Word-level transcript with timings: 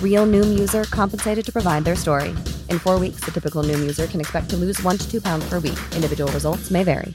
Real 0.00 0.24
Noom 0.24 0.56
user 0.56 0.84
compensated 0.84 1.44
to 1.44 1.52
provide 1.52 1.84
their 1.84 1.96
story. 1.96 2.30
In 2.70 2.78
four 2.78 2.98
weeks, 3.00 3.24
the 3.24 3.32
typical 3.32 3.64
Noom 3.64 3.80
user 3.80 4.06
can 4.06 4.20
expect 4.20 4.48
to 4.50 4.56
lose 4.56 4.80
one 4.82 4.96
to 4.96 5.10
two 5.10 5.20
pounds 5.20 5.44
per 5.50 5.58
week. 5.58 5.78
Individual 5.96 6.30
results 6.32 6.70
may 6.70 6.84
vary. 6.84 7.14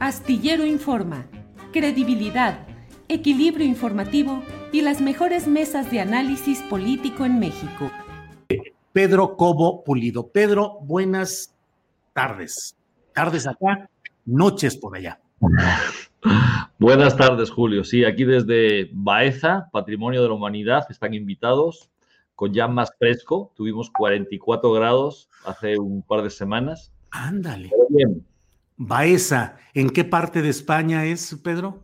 Astillero 0.00 0.66
Informa, 0.66 1.26
credibilidad, 1.72 2.66
equilibrio 3.08 3.64
informativo 3.64 4.42
y 4.72 4.80
las 4.80 5.00
mejores 5.00 5.46
mesas 5.46 5.92
de 5.92 6.00
análisis 6.00 6.58
político 6.62 7.24
en 7.24 7.38
México. 7.38 7.90
Pedro 8.92 9.36
Cobo 9.36 9.84
Pulido. 9.84 10.26
Pedro, 10.26 10.78
buenas 10.82 11.54
tardes. 12.12 12.74
Tardes 13.14 13.46
acá, 13.46 13.88
noches 14.26 14.76
por 14.76 14.96
allá. 14.96 15.20
Buenas 16.78 17.16
tardes, 17.16 17.50
Julio. 17.50 17.84
Sí, 17.84 18.04
aquí 18.04 18.24
desde 18.24 18.90
Baeza, 18.92 19.68
Patrimonio 19.72 20.22
de 20.22 20.28
la 20.28 20.34
Humanidad, 20.34 20.86
están 20.90 21.14
invitados 21.14 21.90
con 22.34 22.52
ya 22.52 22.68
más 22.68 22.92
fresco. 22.98 23.52
Tuvimos 23.56 23.90
44 23.90 24.72
grados 24.72 25.28
hace 25.44 25.78
un 25.78 26.02
par 26.02 26.22
de 26.22 26.30
semanas. 26.30 26.92
Ándale. 27.10 27.70
bien. 27.88 28.24
Baeza, 28.76 29.56
¿en 29.74 29.90
qué 29.90 30.04
parte 30.04 30.42
de 30.42 30.48
España 30.48 31.04
es, 31.04 31.38
Pedro? 31.44 31.82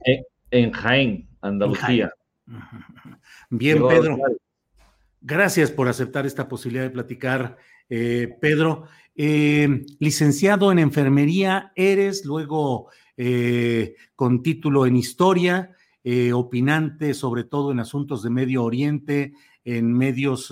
En, 0.50 0.72
Jaén, 0.72 1.28
Andalucía. 1.40 2.10
Bien, 3.50 3.86
Pedro. 3.86 4.18
Gracias 5.20 5.70
por 5.70 5.88
aceptar 5.88 6.26
esta 6.26 6.48
posibilidad 6.48 6.84
de 6.84 6.90
platicar, 6.90 7.56
eh, 7.88 8.36
Pedro. 8.40 8.84
Eh, 9.14 9.84
licenciado 9.98 10.72
en 10.72 10.78
enfermería 10.78 11.72
eres, 11.74 12.24
luego 12.24 12.88
eh, 13.18 13.96
con 14.16 14.42
título 14.42 14.86
en 14.86 14.96
historia, 14.96 15.72
opinante 16.32 17.12
sobre 17.12 17.44
todo 17.44 17.70
en 17.70 17.80
asuntos 17.80 18.22
de 18.22 18.30
Medio 18.30 18.64
Oriente, 18.64 19.34
en 19.62 19.92
medios 19.92 20.50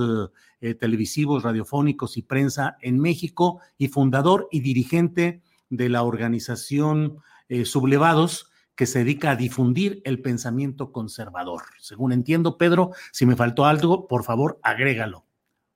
televisivos, 0.79 1.45
radiofónicos 1.45 2.19
y 2.19 2.23
prensa 2.23 2.77
en 2.83 3.01
México, 3.01 3.63
y 3.79 3.89
fundador 3.89 4.49
y 4.51 4.61
dirigente 4.61 5.41
de 5.71 5.89
la 5.89 6.03
organización 6.03 7.21
Sublevados, 7.65 8.51
que 8.75 8.85
se 8.85 8.99
dedica 8.99 9.31
a 9.31 9.37
difundir 9.37 10.03
el 10.05 10.21
pensamiento 10.21 10.93
conservador. 10.93 11.63
Según 11.79 12.13
entiendo, 12.13 12.59
Pedro, 12.59 12.91
si 13.11 13.25
me 13.25 13.35
faltó 13.35 13.65
algo, 13.65 14.07
por 14.07 14.23
favor, 14.23 14.61
agrégalo. 14.63 15.25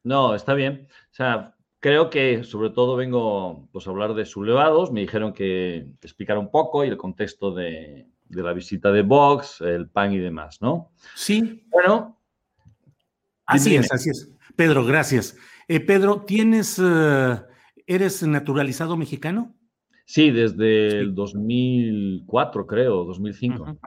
No, 0.05 0.35
está 0.35 0.53
bien. 0.53 0.87
O 1.11 1.15
sea, 1.15 1.57
creo 1.81 2.11
que 2.11 2.45
sobre 2.45 2.71
todo 2.71 2.95
vengo 2.95 3.69
pues, 3.73 3.87
a 3.87 3.91
hablar 3.91 4.15
de 4.15 4.27
sublevados. 4.27 4.93
Me 4.93 5.01
dijeron 5.01 5.33
que 5.33 5.87
explicara 6.03 6.39
un 6.39 6.51
poco 6.51 6.85
y 6.85 6.89
el 6.89 6.97
contexto 6.97 7.53
de, 7.53 8.07
la 8.29 8.53
visita 8.53 8.93
de 8.93 9.03
Vox, 9.03 9.61
el 9.63 9.89
PAN 9.89 10.13
y 10.13 10.19
demás, 10.19 10.61
¿no? 10.61 10.93
Sí. 11.15 11.65
Bueno. 11.71 12.19
Así 13.47 13.75
es, 13.75 13.91
así 13.91 14.11
es. 14.11 14.31
Pedro, 14.55 14.85
gracias. 14.85 15.37
Eh, 15.67 15.81
Pedro, 15.81 16.23
¿tienes, 16.23 16.81
eh, 16.83 17.41
eres 17.87 18.23
naturalizado 18.23 18.97
mexicano? 18.97 19.55
Sí, 20.05 20.31
desde 20.31 20.99
el 20.99 21.15
2004, 21.15 22.67
creo, 22.67 23.05
2005. 23.05 23.79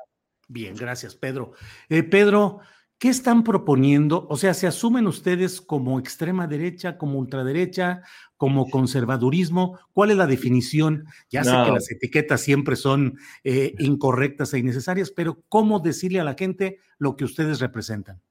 Bien, 0.47 0.75
gracias, 0.75 1.15
Pedro. 1.15 1.53
Eh, 1.89 2.03
Pedro, 2.03 2.59
¿qué 3.03 3.09
están 3.09 3.43
proponiendo? 3.43 4.27
O 4.29 4.37
sea, 4.37 4.53
¿se 4.53 4.65
asumen 4.65 5.07
ustedes 5.07 5.59
como 5.59 5.99
extrema 5.99 6.47
derecha, 6.47 6.97
como 6.97 7.19
ultraderecha, 7.19 8.01
como 8.37 8.69
conservadurismo? 8.69 9.77
¿Cuál 9.91 10.11
es 10.11 10.15
la 10.15 10.25
definición? 10.25 11.03
Ya 11.29 11.43
sé 11.43 11.51
que 11.65 11.71
las 11.71 11.91
etiquetas 11.91 12.39
siempre 12.39 12.77
son 12.77 13.17
eh, 13.43 13.75
incorrectas 13.79 14.53
e 14.53 14.59
innecesarias, 14.59 15.11
pero 15.11 15.43
¿cómo 15.49 15.81
decirle 15.81 16.21
a 16.21 16.23
la 16.23 16.35
gente 16.35 16.77
lo 16.97 17.17
que 17.17 17.25
ustedes 17.25 17.59
representan? 17.59 18.21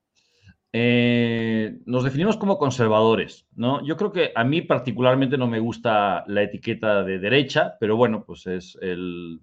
Eh, 0.72 1.81
nos 1.84 2.05
definimos 2.05 2.38
como 2.38 2.56
conservadores, 2.56 3.47
¿no? 3.55 3.84
Yo 3.84 3.99
creo 3.99 4.11
que 4.11 4.32
a 4.34 4.43
mí 4.43 4.62
particularmente 4.62 5.37
no 5.37 5.49
me 5.49 5.61
gusta 5.61 6.25
la 6.28 6.44
etiqueta 6.44 7.03
de 7.03 7.19
derecha, 7.19 7.77
pero 7.78 7.99
bueno, 7.99 8.25
pues 8.25 8.47
es 8.47 8.78
el... 8.81 9.38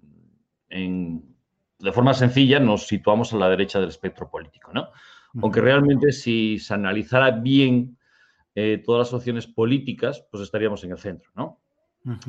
de 0.68 1.92
forma 1.92 2.14
sencilla 2.14 2.58
nos 2.58 2.88
situamos 2.88 3.32
a 3.32 3.36
la 3.36 3.48
derecha 3.48 3.78
del 3.78 3.90
espectro 3.90 4.28
político, 4.28 4.72
¿no? 4.72 4.88
Aunque 5.40 5.60
realmente 5.60 6.12
si 6.12 6.58
se 6.58 6.74
analizara 6.74 7.30
bien 7.30 7.96
eh, 8.54 8.82
todas 8.84 9.08
las 9.08 9.14
opciones 9.14 9.46
políticas, 9.46 10.26
pues 10.30 10.42
estaríamos 10.42 10.82
en 10.84 10.90
el 10.92 10.98
centro, 10.98 11.30
¿no? 11.36 11.60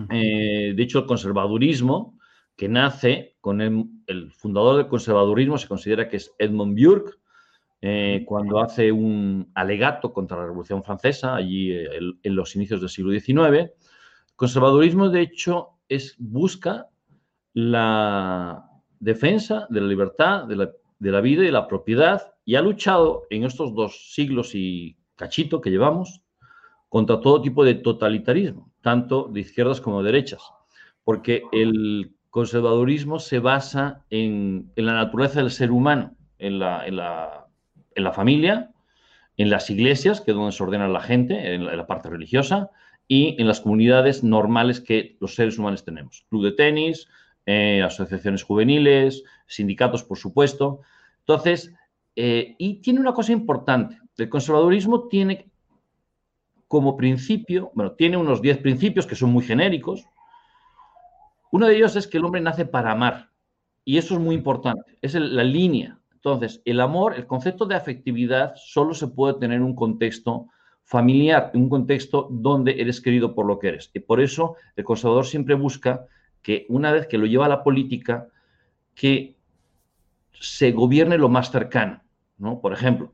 Eh, 0.09 0.73
de 0.75 0.83
hecho, 0.83 0.99
el 0.99 1.05
conservadurismo, 1.05 2.19
que 2.55 2.67
nace 2.67 3.37
con 3.41 3.61
el, 3.61 3.85
el 4.05 4.31
fundador 4.31 4.77
del 4.77 4.87
conservadurismo, 4.87 5.57
se 5.57 5.67
considera 5.67 6.07
que 6.07 6.17
es 6.17 6.33
Edmund 6.37 6.77
Burke, 6.79 7.13
eh, 7.83 8.23
cuando 8.27 8.59
hace 8.61 8.91
un 8.91 9.49
alegato 9.55 10.13
contra 10.13 10.37
la 10.37 10.45
Revolución 10.45 10.83
Francesa, 10.83 11.35
allí 11.35 11.71
en 11.71 12.35
los 12.35 12.55
inicios 12.55 12.79
del 12.79 12.89
siglo 12.89 13.11
XIX. 13.11 13.37
El 13.37 13.71
conservadurismo, 14.35 15.09
de 15.09 15.21
hecho, 15.21 15.69
es, 15.89 16.15
busca 16.19 16.89
la 17.53 18.69
defensa 18.99 19.65
de 19.69 19.81
la 19.81 19.87
libertad, 19.87 20.45
de 20.45 20.55
la, 20.57 20.71
vida 21.01 21.43
y 21.43 21.45
de 21.47 21.51
la 21.51 21.67
propiedad 21.67 22.33
y 22.45 22.55
ha 22.55 22.61
luchado 22.61 23.23
en 23.29 23.43
estos 23.43 23.73
dos 23.73 24.13
siglos 24.13 24.55
y 24.55 24.97
cachito 25.15 25.61
que 25.61 25.69
llevamos 25.69 26.21
contra 26.89 27.21
todo 27.21 27.41
tipo 27.41 27.63
de 27.63 27.75
totalitarismo, 27.75 28.71
tanto 28.81 29.29
de 29.31 29.41
izquierdas 29.41 29.81
como 29.81 30.03
de 30.03 30.11
derechas, 30.11 30.41
porque 31.03 31.43
el 31.51 32.13
conservadurismo 32.29 33.19
se 33.19 33.39
basa 33.39 34.05
en, 34.09 34.71
la 34.75 34.93
naturaleza 34.93 35.39
del 35.39 35.51
ser 35.51 35.71
humano, 35.71 36.15
en 36.37 36.59
la 36.59 37.41
en 37.95 38.03
la 38.03 38.11
familia, 38.11 38.71
en 39.37 39.49
las 39.49 39.69
iglesias, 39.69 40.21
que 40.21 40.31
es 40.31 40.37
donde 40.37 40.51
se 40.51 40.63
ordena 40.63 40.87
la 40.87 41.01
gente, 41.01 41.53
en 41.53 41.65
la, 41.65 41.87
parte 41.87 42.09
religiosa, 42.09 42.69
y 43.07 43.35
en 43.39 43.47
las 43.47 43.61
comunidades 43.61 44.23
normales 44.23 44.79
que 44.79 45.17
los 45.19 45.35
seres 45.35 45.57
humanos 45.57 45.83
tenemos. 45.83 46.25
Club 46.29 46.45
de 46.45 46.51
tenis, 46.51 47.07
eh, 47.45 47.81
asociaciones 47.81 48.43
juveniles, 48.43 49.23
sindicatos, 49.47 50.03
por 50.03 50.17
supuesto. 50.17 50.81
Entonces, 51.19 51.73
eh, 52.15 52.55
y 52.57 52.81
tiene 52.81 52.99
una 52.99 53.13
cosa 53.13 53.31
importante. 53.31 53.99
El 54.17 54.29
conservadurismo 54.29 55.07
tiene 55.07 55.49
como 56.67 56.95
principio, 56.95 57.71
bueno, 57.73 57.93
tiene 57.93 58.17
unos 58.17 58.41
10 58.41 58.59
principios 58.59 59.05
que 59.05 59.15
son 59.15 59.31
muy 59.31 59.43
genéricos. 59.43 60.05
Uno 61.51 61.67
de 61.67 61.75
ellos 61.75 61.95
es 61.95 62.07
que 62.07 62.17
el 62.17 62.25
hombre 62.25 62.41
nace 62.41 62.65
para 62.65 62.91
amar. 62.91 63.29
Y 63.83 63.97
eso 63.97 64.13
es 64.13 64.19
muy 64.19 64.35
importante. 64.35 64.97
Es 65.01 65.15
la 65.15 65.43
línea 65.43 66.01
entonces, 66.23 66.61
el 66.65 66.79
amor, 66.81 67.15
el 67.15 67.25
concepto 67.25 67.65
de 67.65 67.73
afectividad 67.73 68.53
solo 68.55 68.93
se 68.93 69.07
puede 69.07 69.39
tener 69.39 69.57
en 69.57 69.63
un 69.63 69.73
contexto 69.73 70.49
familiar, 70.83 71.49
en 71.55 71.63
un 71.63 71.69
contexto 71.69 72.27
donde 72.29 72.79
eres 72.79 73.01
querido 73.01 73.33
por 73.33 73.47
lo 73.47 73.57
que 73.57 73.69
eres. 73.69 73.89
Y 73.95 74.01
por 74.01 74.21
eso 74.21 74.55
el 74.75 74.83
conservador 74.83 75.25
siempre 75.25 75.55
busca 75.55 76.05
que 76.41 76.65
una 76.69 76.91
vez 76.91 77.07
que 77.07 77.17
lo 77.17 77.25
lleva 77.25 77.45
a 77.45 77.49
la 77.49 77.63
política, 77.63 78.27
que 78.95 79.35
se 80.31 80.71
gobierne 80.71 81.17
lo 81.17 81.29
más 81.29 81.51
cercano. 81.51 82.01
¿no? 82.37 82.59
Por 82.59 82.73
ejemplo, 82.73 83.13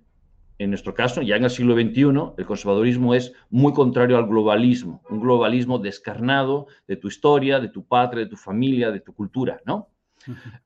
en 0.60 0.72
nuestro 0.72 0.94
caso, 0.94 1.22
ya 1.22 1.36
en 1.36 1.44
el 1.44 1.50
siglo 1.50 1.76
XXI, 1.76 2.34
el 2.38 2.46
conservadurismo 2.46 3.14
es 3.14 3.34
muy 3.50 3.74
contrario 3.74 4.18
al 4.18 4.28
globalismo, 4.28 5.04
un 5.10 5.22
globalismo 5.22 5.78
descarnado 5.78 6.68
de 6.88 6.96
tu 6.96 7.10
historia, 7.10 7.60
de 7.60 7.70
tu 7.70 7.86
patria, 7.86 8.24
de 8.24 8.30
tu 8.30 8.38
familia, 8.38 8.92
de 8.92 9.02
tu 9.02 9.14
cultura, 9.14 9.62
¿no? 9.66 9.90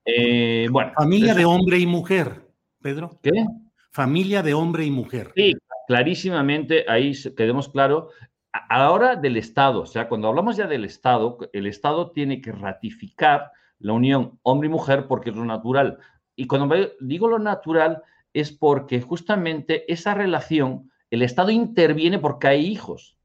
Eh, 0.06 0.68
bueno. 0.72 0.94
Familia 0.96 1.34
de 1.34 1.46
hombre 1.46 1.78
y 1.78 1.86
mujer, 1.86 2.42
Pedro. 2.82 3.20
¿Qué? 3.22 3.46
Familia 3.92 4.42
de 4.42 4.54
hombre 4.54 4.86
y 4.86 4.92
mujer. 4.92 5.34
Sí, 5.36 5.54
clarísimamente, 5.88 6.86
ahí 6.88 7.12
quedemos 7.36 7.68
claro, 7.68 8.10
a 8.54 8.80
la 8.80 8.92
hora 8.92 9.16
del 9.16 9.38
Estado, 9.38 9.82
o 9.82 9.86
sea, 9.86 10.10
cuando 10.10 10.28
hablamos 10.28 10.58
ya 10.58 10.68
del 10.68 10.86
Estado, 10.86 11.38
el 11.54 11.68
Estado 11.68 12.12
tiene 12.12 12.42
que 12.42 12.52
ratificar 12.52 13.52
la 13.80 13.94
unión 13.94 14.40
hombre 14.44 14.68
y 14.68 14.72
mujer 14.72 15.08
porque 15.08 15.30
es 15.30 15.36
lo 15.36 15.46
natural. 15.46 15.98
Y 16.36 16.48
cuando 16.48 16.76
digo 17.00 17.28
lo 17.28 17.40
natural 17.40 18.04
es 18.34 18.52
porque 18.52 19.02
justamente 19.02 19.92
esa 19.92 20.14
relación, 20.14 20.92
el 21.10 21.22
Estado 21.22 21.52
interviene 21.52 22.20
porque 22.20 22.48
hay 22.48 22.66
hijos. 22.66 23.18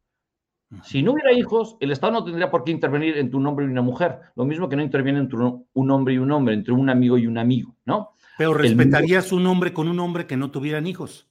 Si 0.83 1.03
no 1.03 1.13
hubiera 1.13 1.33
hijos, 1.33 1.77
el 1.79 1.93
Estado 1.93 2.13
no 2.13 2.25
tendría 2.25 2.51
por 2.51 2.65
qué 2.65 2.73
intervenir 2.73 3.17
entre 3.19 3.37
un 3.37 3.47
hombre 3.47 3.67
y 3.67 3.69
una 3.69 3.83
mujer. 3.83 4.19
Lo 4.35 4.45
mismo 4.45 4.69
que 4.69 4.75
no 4.75 4.83
interviene 4.83 5.21
entre 5.21 5.39
un 5.39 5.91
hombre 5.91 6.15
y 6.15 6.19
un 6.19 6.33
hombre, 6.33 6.55
entre 6.55 6.73
un 6.73 6.91
amigo 6.91 7.17
y 7.19 7.27
un 7.27 7.39
amigo, 7.39 7.77
¿no? 7.85 8.15
Pero 8.37 8.53
respetarías 8.53 9.33
un 9.33 9.47
hombre 9.47 9.73
con 9.73 9.89
un 9.89 10.01
hombre 10.01 10.27
que 10.27 10.37
no 10.37 10.51
tuvieran 10.51 10.87
hijos. 10.87 11.29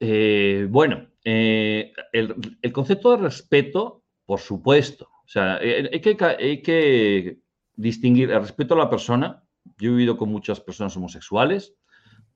Eh, 0.00 0.66
bueno, 0.70 1.06
eh, 1.24 1.92
el, 2.12 2.72
concepto 2.72 3.10
de 3.12 3.18
respeto, 3.18 4.02
por 4.24 4.40
supuesto. 4.40 5.08
O 5.24 5.28
sea, 5.28 5.58
eh, 5.60 5.90
hay 5.92 6.62
que, 6.62 7.38
distinguir 7.76 8.30
el 8.30 8.40
respeto 8.40 8.74
a 8.74 8.78
la 8.78 8.90
persona. 8.90 9.44
Yo 9.78 9.90
he 9.90 9.92
vivido 9.92 10.16
con 10.16 10.30
muchas 10.30 10.60
personas 10.60 10.96
homosexuales, 10.96 11.74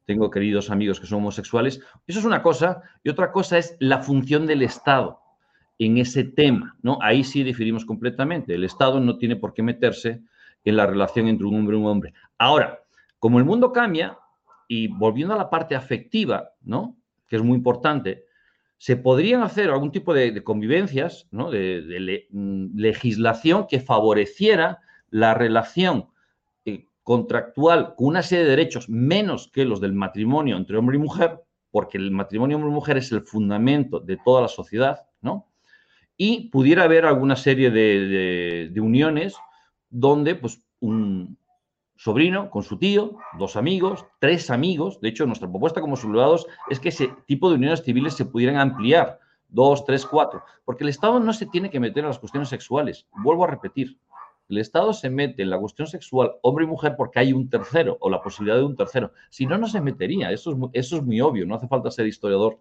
tengo 0.04 0.30
queridos 0.30 0.70
amigos 0.70 1.00
que 1.00 1.06
son 1.06 1.18
homosexuales. 1.18 1.80
Eso 2.06 2.18
es 2.18 2.24
una 2.24 2.42
cosa. 2.42 2.82
Y 3.02 3.08
otra 3.08 3.32
cosa 3.32 3.56
es 3.56 3.76
la 3.80 4.02
función 4.02 4.46
del 4.46 4.62
Estado 4.62 5.20
en 5.78 5.96
ese 5.96 6.24
tema, 6.24 6.76
¿no? 6.82 6.98
Ahí 7.00 7.24
sí 7.24 7.42
diferimos 7.42 7.86
completamente. 7.86 8.54
El 8.54 8.64
Estado 8.64 9.00
no 9.00 9.16
tiene 9.16 9.36
por 9.36 9.54
qué 9.54 9.62
meterse 9.62 10.22
en 10.62 10.76
la 10.76 10.86
relación 10.86 11.26
entre 11.28 11.46
un 11.46 11.56
hombre 11.56 11.76
y 11.76 11.80
un 11.80 11.86
hombre. 11.86 12.12
Ahora, 12.38 12.80
como 13.18 13.38
el 13.38 13.44
mundo 13.44 13.72
cambia, 13.72 14.18
y 14.68 14.88
volviendo 14.88 15.34
a 15.34 15.38
la 15.38 15.50
parte 15.50 15.74
afectiva, 15.74 16.50
¿no? 16.62 16.96
Que 17.34 17.38
es 17.38 17.42
muy 17.42 17.56
importante, 17.56 18.26
se 18.78 18.96
podrían 18.96 19.42
hacer 19.42 19.70
algún 19.70 19.90
tipo 19.90 20.14
de, 20.14 20.44
convivencias, 20.44 21.26
¿no? 21.32 21.50
De, 21.50 22.28
mm, 22.30 22.76
legislación 22.78 23.66
que 23.66 23.80
favoreciera 23.80 24.78
la 25.10 25.34
relación 25.34 26.10
eh, 26.64 26.86
contractual 27.02 27.94
con 27.96 28.06
una 28.06 28.22
serie 28.22 28.44
de 28.44 28.50
derechos 28.50 28.88
menos 28.88 29.50
que 29.52 29.64
los 29.64 29.80
del 29.80 29.94
matrimonio 29.94 30.56
entre 30.56 30.76
hombre 30.76 30.96
y 30.96 31.00
mujer, 31.00 31.40
porque 31.72 31.98
el 31.98 32.12
matrimonio 32.12 32.56
hombre-mujer 32.56 32.98
es 32.98 33.10
el 33.10 33.22
fundamento 33.22 33.98
de 33.98 34.16
toda 34.24 34.42
la 34.42 34.48
sociedad, 34.48 35.02
¿no? 35.20 35.48
y 36.16 36.48
pudiera 36.50 36.84
haber 36.84 37.06
alguna 37.06 37.36
serie 37.36 37.70
de, 37.70 38.80
uniones 38.80 39.34
donde 39.90 40.34
pues, 40.34 40.60
un 40.80 41.36
sobrino 41.96 42.50
con 42.50 42.62
su 42.62 42.78
tío, 42.78 43.16
dos 43.38 43.56
amigos, 43.56 44.04
tres 44.18 44.50
amigos. 44.50 45.00
De 45.00 45.08
hecho, 45.08 45.26
nuestra 45.26 45.48
propuesta 45.48 45.80
como 45.80 45.96
sublevados 45.96 46.46
es 46.70 46.80
que 46.80 46.88
ese 46.88 47.12
tipo 47.26 47.48
de 47.48 47.56
uniones 47.56 47.82
civiles 47.82 48.14
se 48.14 48.24
pudieran 48.24 48.56
ampliar, 48.56 49.20
dos, 49.48 49.84
tres, 49.84 50.04
cuatro, 50.04 50.42
porque 50.64 50.84
el 50.84 50.90
Estado 50.90 51.20
no 51.20 51.32
se 51.32 51.46
tiene 51.46 51.70
que 51.70 51.80
meter 51.80 52.00
en 52.04 52.08
las 52.08 52.18
cuestiones 52.18 52.48
sexuales. 52.48 53.06
Vuelvo 53.22 53.44
a 53.44 53.48
repetir, 53.48 53.98
el 54.48 54.58
Estado 54.58 54.92
se 54.92 55.08
mete 55.08 55.42
en 55.42 55.50
la 55.50 55.58
cuestión 55.58 55.88
sexual 55.88 56.32
hombre 56.42 56.64
y 56.64 56.68
mujer 56.68 56.94
porque 56.96 57.18
hay 57.18 57.32
un 57.32 57.48
tercero 57.48 57.96
o 58.00 58.10
la 58.10 58.20
posibilidad 58.20 58.58
de 58.58 58.64
un 58.64 58.76
tercero. 58.76 59.12
Si 59.30 59.46
no, 59.46 59.56
no 59.56 59.68
se 59.68 59.80
metería. 59.80 60.30
Eso 60.30 60.52
es, 60.52 60.58
eso 60.72 60.96
es 60.96 61.02
muy 61.02 61.20
obvio, 61.20 61.46
no 61.46 61.54
hace 61.54 61.68
falta 61.68 61.90
ser 61.90 62.06
historiador 62.06 62.58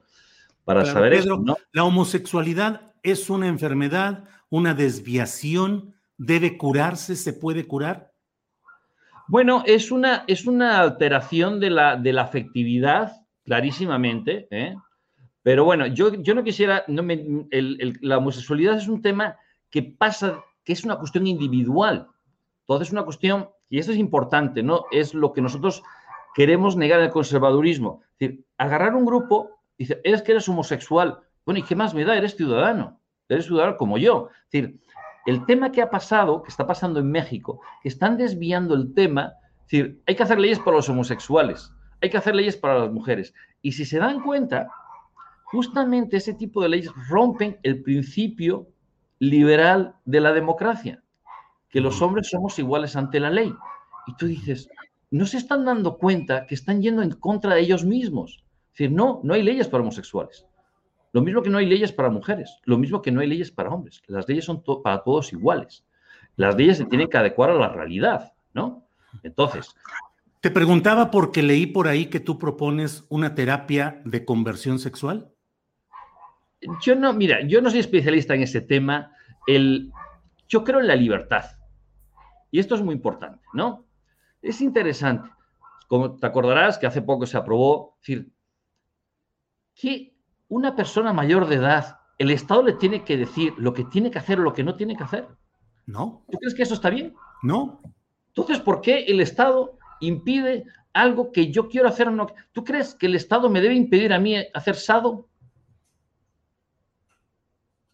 para 0.63 0.85
saber 0.85 1.13
eso. 1.13 1.37
¿no? 1.37 1.57
La 1.71 1.83
homosexualidad 1.83 2.93
es 3.03 3.29
una 3.29 3.47
enfermedad, 3.47 4.23
una 4.49 4.73
desviación, 4.73 5.93
debe 6.17 6.57
curarse, 6.57 7.15
se 7.15 7.33
puede 7.33 7.67
curar. 7.67 8.12
Bueno, 9.33 9.63
es 9.65 9.91
una, 9.91 10.25
es 10.27 10.45
una 10.45 10.79
alteración 10.79 11.59
de 11.59 11.71
la, 11.71 11.95
de 11.95 12.13
la 12.13 12.21
afectividad, 12.21 13.25
clarísimamente, 13.43 14.47
¿eh? 14.51 14.75
pero 15.41 15.65
bueno, 15.65 15.87
yo, 15.87 16.13
yo 16.21 16.35
no 16.35 16.43
quisiera, 16.43 16.83
no 16.87 17.01
me, 17.01 17.47
la 18.01 18.19
homosexualidad 18.19 18.77
es 18.77 18.87
un 18.87 19.01
tema 19.01 19.35
que 19.71 19.81
pasa, 19.81 20.43
que 20.63 20.73
es 20.73 20.83
una 20.83 20.99
cuestión 20.99 21.25
individual, 21.25 22.09
entonces 22.59 22.89
es 22.89 22.91
una 22.91 23.05
cuestión, 23.05 23.49
y 23.69 23.79
esto 23.79 23.91
es 23.91 23.97
importante, 23.97 24.61
¿no? 24.61 24.85
Es 24.91 25.15
lo 25.15 25.33
que 25.33 25.41
nosotros 25.41 25.81
queremos 26.35 26.77
negar 26.77 26.99
el 26.99 27.09
conservadurismo. 27.09 28.03
Es 28.03 28.19
decir, 28.19 28.45
agarrar 28.59 28.93
un 28.93 29.03
grupo, 29.03 29.49
dice, 29.79 29.99
eres 30.03 30.21
que 30.21 30.33
eres 30.33 30.47
homosexual, 30.47 31.21
bueno, 31.43 31.59
¿y 31.59 31.63
qué 31.63 31.75
más 31.75 31.95
me 31.95 32.05
da? 32.05 32.15
Eres 32.15 32.35
ciudadano, 32.35 32.99
eres 33.27 33.45
ciudadano 33.47 33.77
como 33.77 33.97
yo. 33.97 34.29
Es 34.45 34.51
decir, 34.51 34.79
el 35.25 35.45
tema 35.45 35.71
que 35.71 35.81
ha 35.81 35.89
pasado, 35.89 36.43
que 36.43 36.49
está 36.49 36.67
pasando 36.67 36.99
en 36.99 37.09
México, 37.09 37.61
que 37.81 37.89
están 37.89 38.17
desviando 38.17 38.75
el 38.75 38.93
tema, 38.93 39.33
es 39.61 39.71
decir, 39.71 40.01
hay 40.05 40.15
que 40.15 40.23
hacer 40.23 40.39
leyes 40.39 40.59
para 40.59 40.77
los 40.77 40.89
homosexuales, 40.89 41.71
hay 42.01 42.09
que 42.09 42.17
hacer 42.17 42.35
leyes 42.35 42.57
para 42.57 42.79
las 42.79 42.91
mujeres. 42.91 43.33
Y 43.61 43.71
si 43.71 43.85
se 43.85 43.99
dan 43.99 44.21
cuenta, 44.21 44.69
justamente 45.45 46.17
ese 46.17 46.33
tipo 46.33 46.61
de 46.61 46.69
leyes 46.69 46.91
rompen 47.09 47.57
el 47.63 47.81
principio 47.81 48.67
liberal 49.19 49.95
de 50.03 50.19
la 50.19 50.33
democracia, 50.33 51.01
que 51.69 51.79
los 51.79 52.01
hombres 52.01 52.29
somos 52.29 52.59
iguales 52.59 52.95
ante 52.95 53.19
la 53.19 53.29
ley. 53.29 53.53
Y 54.05 54.15
tú 54.17 54.27
dices, 54.27 54.69
no 55.11 55.25
se 55.25 55.37
están 55.37 55.63
dando 55.63 55.97
cuenta 55.97 56.45
que 56.45 56.55
están 56.55 56.81
yendo 56.81 57.01
en 57.01 57.11
contra 57.11 57.55
de 57.55 57.61
ellos 57.61 57.85
mismos. 57.85 58.43
Es 58.73 58.79
decir, 58.79 58.91
no, 58.91 59.21
no 59.23 59.33
hay 59.33 59.43
leyes 59.43 59.67
para 59.69 59.83
homosexuales. 59.83 60.45
Lo 61.13 61.21
mismo 61.21 61.43
que 61.43 61.49
no 61.51 61.59
hay 61.59 61.67
leyes 61.67 61.91
para 61.91 62.09
mujeres, 62.09 62.59
lo 62.63 62.77
mismo 62.79 63.01
que 63.01 63.11
no 63.11 63.21
hay 63.21 63.27
leyes 63.27 63.51
para 63.51 63.69
hombres. 63.69 64.01
Las 64.07 64.27
leyes 64.27 64.45
son 64.45 64.63
para 64.81 65.03
todos 65.03 65.31
iguales. 65.31 65.85
Las 66.35 66.55
leyes 66.55 66.77
se 66.77 66.85
tienen 66.85 67.07
que 67.07 67.17
adecuar 67.17 67.51
a 67.51 67.53
la 67.53 67.69
realidad, 67.69 68.33
¿no? 68.53 68.87
Entonces. 69.21 69.75
Te 70.41 70.49
preguntaba 70.49 71.11
porque 71.11 71.43
leí 71.43 71.67
por 71.67 71.87
ahí 71.87 72.07
que 72.07 72.19
tú 72.19 72.39
propones 72.39 73.05
una 73.09 73.35
terapia 73.35 74.01
de 74.05 74.25
conversión 74.25 74.79
sexual. 74.79 75.31
Yo 76.81 76.95
no, 76.95 77.13
mira, 77.13 77.41
yo 77.45 77.61
no 77.61 77.69
soy 77.69 77.79
especialista 77.79 78.33
en 78.33 78.41
ese 78.41 78.61
tema. 78.61 79.11
El, 79.45 79.91
yo 80.49 80.63
creo 80.63 80.79
en 80.79 80.87
la 80.87 80.95
libertad. 80.95 81.45
Y 82.49 82.57
esto 82.57 82.73
es 82.73 82.81
muy 82.81 82.95
importante, 82.95 83.45
¿no? 83.53 83.85
Es 84.41 84.61
interesante. 84.61 85.29
Como 85.87 86.15
te 86.15 86.25
acordarás 86.25 86.79
que 86.79 86.87
hace 86.87 87.03
poco 87.03 87.27
se 87.27 87.37
aprobó, 87.37 87.97
decir, 87.99 88.31
¿qué 89.75 90.12
una 90.53 90.75
persona 90.75 91.13
mayor 91.13 91.47
de 91.47 91.55
edad, 91.55 91.99
el 92.19 92.29
Estado 92.29 92.61
le 92.61 92.73
tiene 92.73 93.03
que 93.03 93.17
decir 93.17 93.53
lo 93.57 93.73
que 93.73 93.85
tiene 93.85 94.11
que 94.11 94.19
hacer 94.19 94.39
o 94.39 94.43
lo 94.43 94.53
que 94.53 94.63
no 94.63 94.75
tiene 94.75 94.95
que 94.95 95.03
hacer. 95.03 95.27
No. 95.87 96.23
¿Tú 96.29 96.37
crees 96.37 96.53
que 96.53 96.61
eso 96.61 96.75
está 96.75 96.91
bien? 96.91 97.15
No. 97.41 97.81
Entonces, 98.27 98.59
¿por 98.59 98.79
qué 98.79 99.05
el 99.05 99.19
Estado 99.19 99.77
impide 99.99 100.65
algo 100.93 101.31
que 101.31 101.51
yo 101.51 101.67
quiero 101.69 101.87
hacer 101.87 102.11
no? 102.11 102.27
¿Tú 102.51 102.63
crees 102.63 102.93
que 102.93 103.07
el 103.07 103.15
Estado 103.15 103.49
me 103.49 103.61
debe 103.61 103.73
impedir 103.73 104.13
a 104.13 104.19
mí 104.19 104.35
hacer 104.53 104.75
sado? 104.75 105.27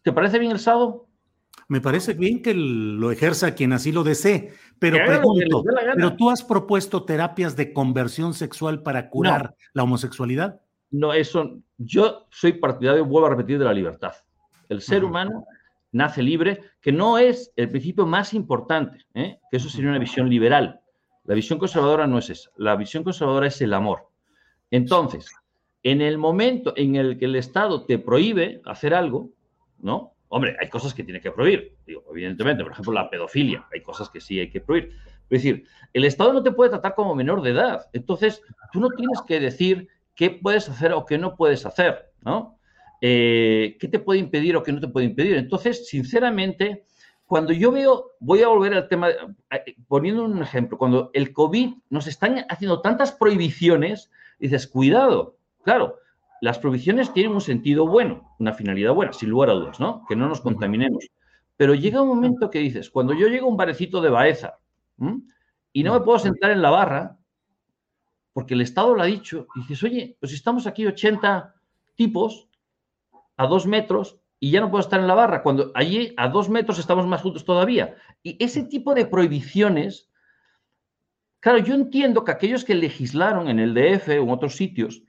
¿Te 0.02 0.12
parece 0.12 0.38
bien 0.38 0.52
el 0.52 0.60
sado? 0.60 1.08
Me 1.68 1.80
parece 1.80 2.12
bien 2.12 2.42
que 2.42 2.52
lo 2.52 3.10
ejerza 3.10 3.54
quien 3.54 3.72
así 3.72 3.90
lo 3.90 4.02
desee, 4.02 4.52
pero 4.78 4.98
pregunto, 5.06 5.62
¿pero 5.94 6.16
tú 6.16 6.28
has 6.28 6.42
propuesto 6.42 7.04
terapias 7.04 7.56
de 7.56 7.72
conversión 7.72 8.34
sexual 8.34 8.82
para 8.82 9.08
curar 9.08 9.54
la 9.72 9.84
homosexualidad? 9.84 10.60
No, 10.90 11.12
eso, 11.12 11.58
yo 11.78 12.26
soy 12.30 12.54
partidario, 12.54 13.04
vuelvo 13.04 13.28
a 13.28 13.30
repetir, 13.30 13.58
de 13.58 13.64
la 13.64 13.72
libertad. 13.72 14.12
El 14.68 14.80
ser 14.80 15.04
humano 15.04 15.44
nace 15.92 16.22
libre, 16.22 16.60
que 16.80 16.92
no 16.92 17.18
es 17.18 17.52
el 17.56 17.70
principio 17.70 18.06
más 18.06 18.34
importante, 18.34 19.04
¿eh? 19.14 19.38
que 19.50 19.56
eso 19.56 19.68
sería 19.68 19.90
una 19.90 19.98
visión 19.98 20.28
liberal. 20.28 20.80
La 21.24 21.34
visión 21.34 21.58
conservadora 21.58 22.06
no 22.06 22.18
es 22.18 22.30
esa. 22.30 22.50
La 22.56 22.76
visión 22.76 23.04
conservadora 23.04 23.46
es 23.46 23.60
el 23.60 23.74
amor. 23.74 24.08
Entonces, 24.70 25.32
en 25.82 26.00
el 26.00 26.18
momento 26.18 26.72
en 26.76 26.96
el 26.96 27.18
que 27.18 27.26
el 27.26 27.36
Estado 27.36 27.84
te 27.84 27.98
prohíbe 27.98 28.60
hacer 28.64 28.94
algo, 28.94 29.30
¿no? 29.78 30.14
Hombre, 30.28 30.56
hay 30.60 30.68
cosas 30.68 30.94
que 30.94 31.02
tiene 31.02 31.20
que 31.20 31.32
prohibir. 31.32 31.76
Digo, 31.86 32.04
evidentemente, 32.10 32.62
por 32.62 32.72
ejemplo, 32.72 32.92
la 32.92 33.10
pedofilia. 33.10 33.66
Hay 33.72 33.82
cosas 33.82 34.08
que 34.10 34.20
sí 34.20 34.38
hay 34.38 34.48
que 34.48 34.60
prohibir. 34.60 34.92
Es 35.28 35.42
decir, 35.42 35.64
el 35.92 36.04
Estado 36.04 36.32
no 36.32 36.42
te 36.42 36.52
puede 36.52 36.70
tratar 36.70 36.94
como 36.94 37.14
menor 37.14 37.42
de 37.42 37.50
edad. 37.50 37.88
Entonces, 37.92 38.42
tú 38.72 38.80
no 38.80 38.90
tienes 38.90 39.20
que 39.22 39.40
decir 39.40 39.88
qué 40.20 40.28
puedes 40.28 40.68
hacer 40.68 40.92
o 40.92 41.06
qué 41.06 41.16
no 41.16 41.34
puedes 41.34 41.64
hacer, 41.64 42.12
¿no? 42.20 42.58
Eh, 43.00 43.78
¿Qué 43.80 43.88
te 43.88 43.98
puede 43.98 44.20
impedir 44.20 44.54
o 44.54 44.62
qué 44.62 44.70
no 44.70 44.78
te 44.78 44.88
puede 44.88 45.06
impedir? 45.06 45.36
Entonces, 45.36 45.88
sinceramente, 45.88 46.84
cuando 47.24 47.54
yo 47.54 47.72
veo, 47.72 48.10
voy 48.20 48.42
a 48.42 48.48
volver 48.48 48.74
al 48.74 48.86
tema, 48.86 49.08
eh, 49.08 49.76
poniendo 49.88 50.22
un 50.22 50.42
ejemplo, 50.42 50.76
cuando 50.76 51.10
el 51.14 51.32
COVID 51.32 51.72
nos 51.88 52.06
están 52.06 52.44
haciendo 52.50 52.82
tantas 52.82 53.12
prohibiciones, 53.12 54.10
dices, 54.38 54.66
cuidado, 54.66 55.38
claro, 55.62 55.96
las 56.42 56.58
prohibiciones 56.58 57.14
tienen 57.14 57.32
un 57.32 57.40
sentido 57.40 57.88
bueno, 57.88 58.34
una 58.38 58.52
finalidad 58.52 58.92
buena, 58.92 59.14
sin 59.14 59.30
lugar 59.30 59.48
a 59.48 59.54
dudas, 59.54 59.80
¿no? 59.80 60.04
Que 60.06 60.16
no 60.16 60.28
nos 60.28 60.42
contaminemos. 60.42 61.08
Pero 61.56 61.74
llega 61.74 62.02
un 62.02 62.08
momento 62.08 62.50
que 62.50 62.58
dices, 62.58 62.90
cuando 62.90 63.14
yo 63.14 63.28
llego 63.28 63.46
a 63.46 63.50
un 63.50 63.56
barecito 63.56 64.02
de 64.02 64.10
Baeza 64.10 64.58
y 65.72 65.82
no 65.82 65.94
me 65.94 66.00
puedo 66.00 66.18
sentar 66.18 66.50
en 66.50 66.60
la 66.60 66.68
barra, 66.68 67.16
porque 68.32 68.54
el 68.54 68.60
Estado 68.60 68.94
lo 68.94 69.02
ha 69.02 69.06
dicho, 69.06 69.46
y 69.54 69.60
dices, 69.60 69.82
oye, 69.82 70.16
pues 70.20 70.32
estamos 70.32 70.66
aquí 70.66 70.86
80 70.86 71.54
tipos 71.96 72.48
a 73.36 73.46
dos 73.46 73.66
metros 73.66 74.18
y 74.38 74.50
ya 74.50 74.60
no 74.60 74.70
puedo 74.70 74.80
estar 74.80 75.00
en 75.00 75.06
la 75.06 75.14
barra, 75.14 75.42
cuando 75.42 75.70
allí 75.74 76.14
a 76.16 76.28
dos 76.28 76.48
metros 76.48 76.78
estamos 76.78 77.06
más 77.06 77.20
juntos 77.20 77.44
todavía. 77.44 77.96
Y 78.22 78.42
ese 78.42 78.62
tipo 78.62 78.94
de 78.94 79.04
prohibiciones, 79.04 80.08
claro, 81.40 81.58
yo 81.58 81.74
entiendo 81.74 82.24
que 82.24 82.32
aquellos 82.32 82.64
que 82.64 82.74
legislaron 82.74 83.48
en 83.48 83.58
el 83.58 83.74
DF 83.74 84.08
o 84.08 84.22
en 84.22 84.30
otros 84.30 84.56
sitios, 84.56 85.02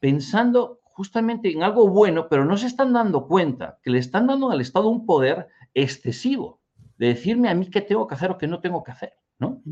pensando 0.00 0.80
justamente 0.82 1.50
en 1.52 1.62
algo 1.62 1.88
bueno, 1.88 2.28
pero 2.28 2.44
no 2.44 2.56
se 2.56 2.66
están 2.66 2.92
dando 2.92 3.26
cuenta 3.26 3.78
que 3.82 3.90
le 3.90 3.98
están 3.98 4.26
dando 4.26 4.50
al 4.50 4.60
Estado 4.60 4.88
un 4.88 5.04
poder 5.04 5.48
excesivo 5.74 6.60
de 6.96 7.08
decirme 7.08 7.48
a 7.48 7.54
mí 7.54 7.68
qué 7.70 7.80
tengo 7.80 8.06
que 8.06 8.14
hacer 8.14 8.30
o 8.30 8.38
qué 8.38 8.46
no 8.46 8.60
tengo 8.60 8.82
que 8.82 8.92
hacer, 8.92 9.12
¿no? 9.38 9.62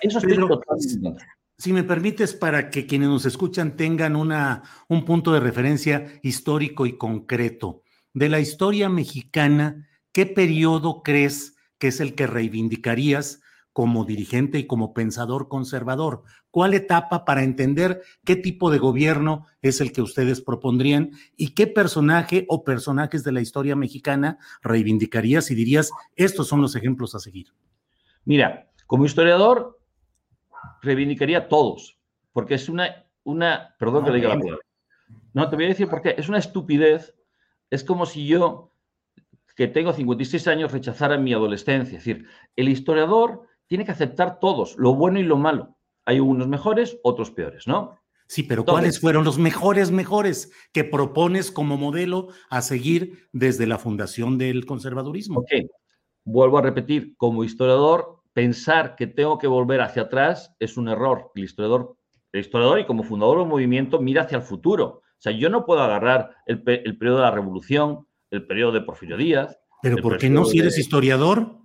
Eso 0.00 0.18
es 0.18 0.24
totalmente 0.24 1.24
si 1.58 1.72
me 1.72 1.82
permites, 1.82 2.34
para 2.34 2.70
que 2.70 2.86
quienes 2.86 3.08
nos 3.08 3.26
escuchan 3.26 3.76
tengan 3.76 4.14
una, 4.14 4.62
un 4.88 5.04
punto 5.04 5.32
de 5.32 5.40
referencia 5.40 6.20
histórico 6.22 6.86
y 6.86 6.96
concreto. 6.96 7.82
De 8.14 8.28
la 8.28 8.38
historia 8.38 8.88
mexicana, 8.88 9.88
¿qué 10.12 10.24
periodo 10.24 11.02
crees 11.02 11.56
que 11.78 11.88
es 11.88 11.98
el 12.00 12.14
que 12.14 12.28
reivindicarías 12.28 13.42
como 13.72 14.04
dirigente 14.04 14.58
y 14.60 14.68
como 14.68 14.94
pensador 14.94 15.48
conservador? 15.48 16.22
¿Cuál 16.52 16.74
etapa 16.74 17.24
para 17.24 17.42
entender 17.42 18.02
qué 18.24 18.36
tipo 18.36 18.70
de 18.70 18.78
gobierno 18.78 19.46
es 19.60 19.80
el 19.80 19.90
que 19.90 20.02
ustedes 20.02 20.40
propondrían 20.40 21.10
y 21.36 21.54
qué 21.54 21.66
personaje 21.66 22.46
o 22.48 22.62
personajes 22.62 23.24
de 23.24 23.32
la 23.32 23.40
historia 23.40 23.74
mexicana 23.74 24.38
reivindicarías 24.62 25.50
y 25.50 25.56
dirías, 25.56 25.90
estos 26.14 26.46
son 26.46 26.62
los 26.62 26.76
ejemplos 26.76 27.16
a 27.16 27.18
seguir? 27.18 27.48
Mira, 28.24 28.70
como 28.86 29.04
historiador, 29.04 29.77
reivindicaría 30.82 31.48
todos, 31.48 31.98
porque 32.32 32.54
es 32.54 32.68
una, 32.68 33.06
una 33.24 33.74
perdón 33.78 34.04
que 34.04 34.10
le 34.10 34.16
diga 34.16 34.30
la 34.30 34.40
palabra. 34.40 34.64
No, 35.32 35.48
te 35.48 35.56
voy 35.56 35.66
a 35.66 35.68
decir 35.68 35.88
por 35.88 36.02
qué. 36.02 36.14
Es 36.18 36.28
una 36.28 36.38
estupidez. 36.38 37.14
Es 37.70 37.84
como 37.84 38.06
si 38.06 38.26
yo, 38.26 38.72
que 39.56 39.68
tengo 39.68 39.92
56 39.92 40.48
años, 40.48 40.72
rechazara 40.72 41.18
mi 41.18 41.32
adolescencia. 41.32 41.98
Es 41.98 42.04
decir, 42.04 42.26
el 42.56 42.68
historiador 42.68 43.46
tiene 43.66 43.84
que 43.84 43.92
aceptar 43.92 44.40
todos, 44.40 44.76
lo 44.78 44.94
bueno 44.94 45.20
y 45.20 45.22
lo 45.22 45.36
malo. 45.36 45.76
Hay 46.04 46.20
unos 46.20 46.48
mejores, 46.48 46.98
otros 47.02 47.30
peores, 47.30 47.66
¿no? 47.66 47.98
Sí, 48.26 48.42
pero 48.42 48.64
¿cuáles 48.64 49.00
fueron 49.00 49.24
los 49.24 49.38
mejores, 49.38 49.90
mejores 49.90 50.52
que 50.72 50.84
propones 50.84 51.50
como 51.50 51.78
modelo 51.78 52.28
a 52.50 52.60
seguir 52.60 53.26
desde 53.32 53.66
la 53.66 53.78
fundación 53.78 54.36
del 54.36 54.66
conservadurismo? 54.66 55.40
Ok, 55.40 55.50
vuelvo 56.24 56.58
a 56.58 56.62
repetir, 56.62 57.16
como 57.16 57.42
historiador 57.42 58.17
pensar 58.38 58.94
que 58.94 59.08
tengo 59.08 59.36
que 59.36 59.48
volver 59.48 59.80
hacia 59.80 60.02
atrás 60.02 60.54
es 60.60 60.76
un 60.76 60.88
error. 60.88 61.32
El 61.34 61.42
historiador, 61.42 61.96
el 62.30 62.40
historiador 62.40 62.78
y 62.78 62.86
como 62.86 63.02
fundador 63.02 63.40
del 63.40 63.48
movimiento 63.48 64.00
mira 64.00 64.22
hacia 64.22 64.36
el 64.36 64.44
futuro. 64.44 64.84
O 64.86 65.20
sea, 65.20 65.32
yo 65.32 65.50
no 65.50 65.66
puedo 65.66 65.80
agarrar 65.80 66.36
el, 66.46 66.62
periodo 66.62 67.16
de 67.16 67.22
la 67.22 67.32
revolución, 67.32 68.06
el 68.30 68.46
periodo 68.46 68.70
de 68.70 68.82
Porfirio 68.82 69.16
Díaz. 69.16 69.58
¿Pero 69.82 69.96
por 69.96 70.18
qué 70.18 70.30
no 70.30 70.44
si 70.44 70.60
eres 70.60 70.78
historiador? 70.78 71.56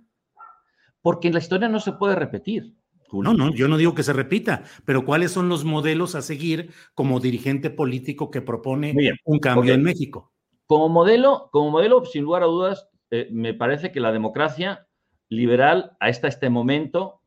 Porque 1.00 1.30
la 1.30 1.38
historia 1.38 1.68
no 1.68 1.78
se 1.78 1.92
puede 1.92 2.16
repetir. 2.16 2.74
No, 3.12 3.32
no, 3.34 3.54
yo 3.54 3.68
no 3.68 3.76
digo 3.76 3.94
que 3.94 4.02
se 4.02 4.12
repita, 4.12 4.64
pero 4.84 5.04
¿cuáles 5.04 5.30
son 5.30 5.48
los 5.48 5.64
modelos 5.64 6.16
a 6.16 6.22
seguir 6.22 6.72
como 6.94 7.20
dirigente 7.20 7.70
político 7.70 8.32
que 8.32 8.42
propone 8.42 8.96
un 9.24 9.38
cambio 9.38 9.74
en 9.74 9.84
México? 9.84 10.32
Como 10.66 10.88
modelo, 10.88 11.50
como 11.52 11.70
modelo, 11.70 12.04
sin 12.04 12.24
lugar 12.24 12.42
a 12.42 12.46
dudas, 12.46 12.88
eh, 13.12 13.28
me 13.30 13.54
parece 13.54 13.92
que 13.92 14.00
la 14.00 14.10
democracia 14.10 14.88
liberal 15.36 15.96
hasta 16.00 16.28
este 16.28 16.50
momento 16.50 17.20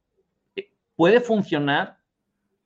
eh, 0.55 0.71
puede 0.95 1.19
funcionar 1.19 1.97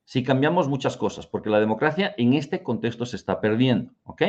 si 0.05 0.23
cambiamos 0.23 0.67
muchas 0.67 0.97
cosas, 0.97 1.25
porque 1.25 1.49
la 1.49 1.59
democracia 1.59 2.13
en 2.17 2.33
este 2.33 2.63
contexto 2.63 3.05
se 3.05 3.15
está 3.15 3.39
perdiendo, 3.39 3.93
¿ok? 4.03 4.23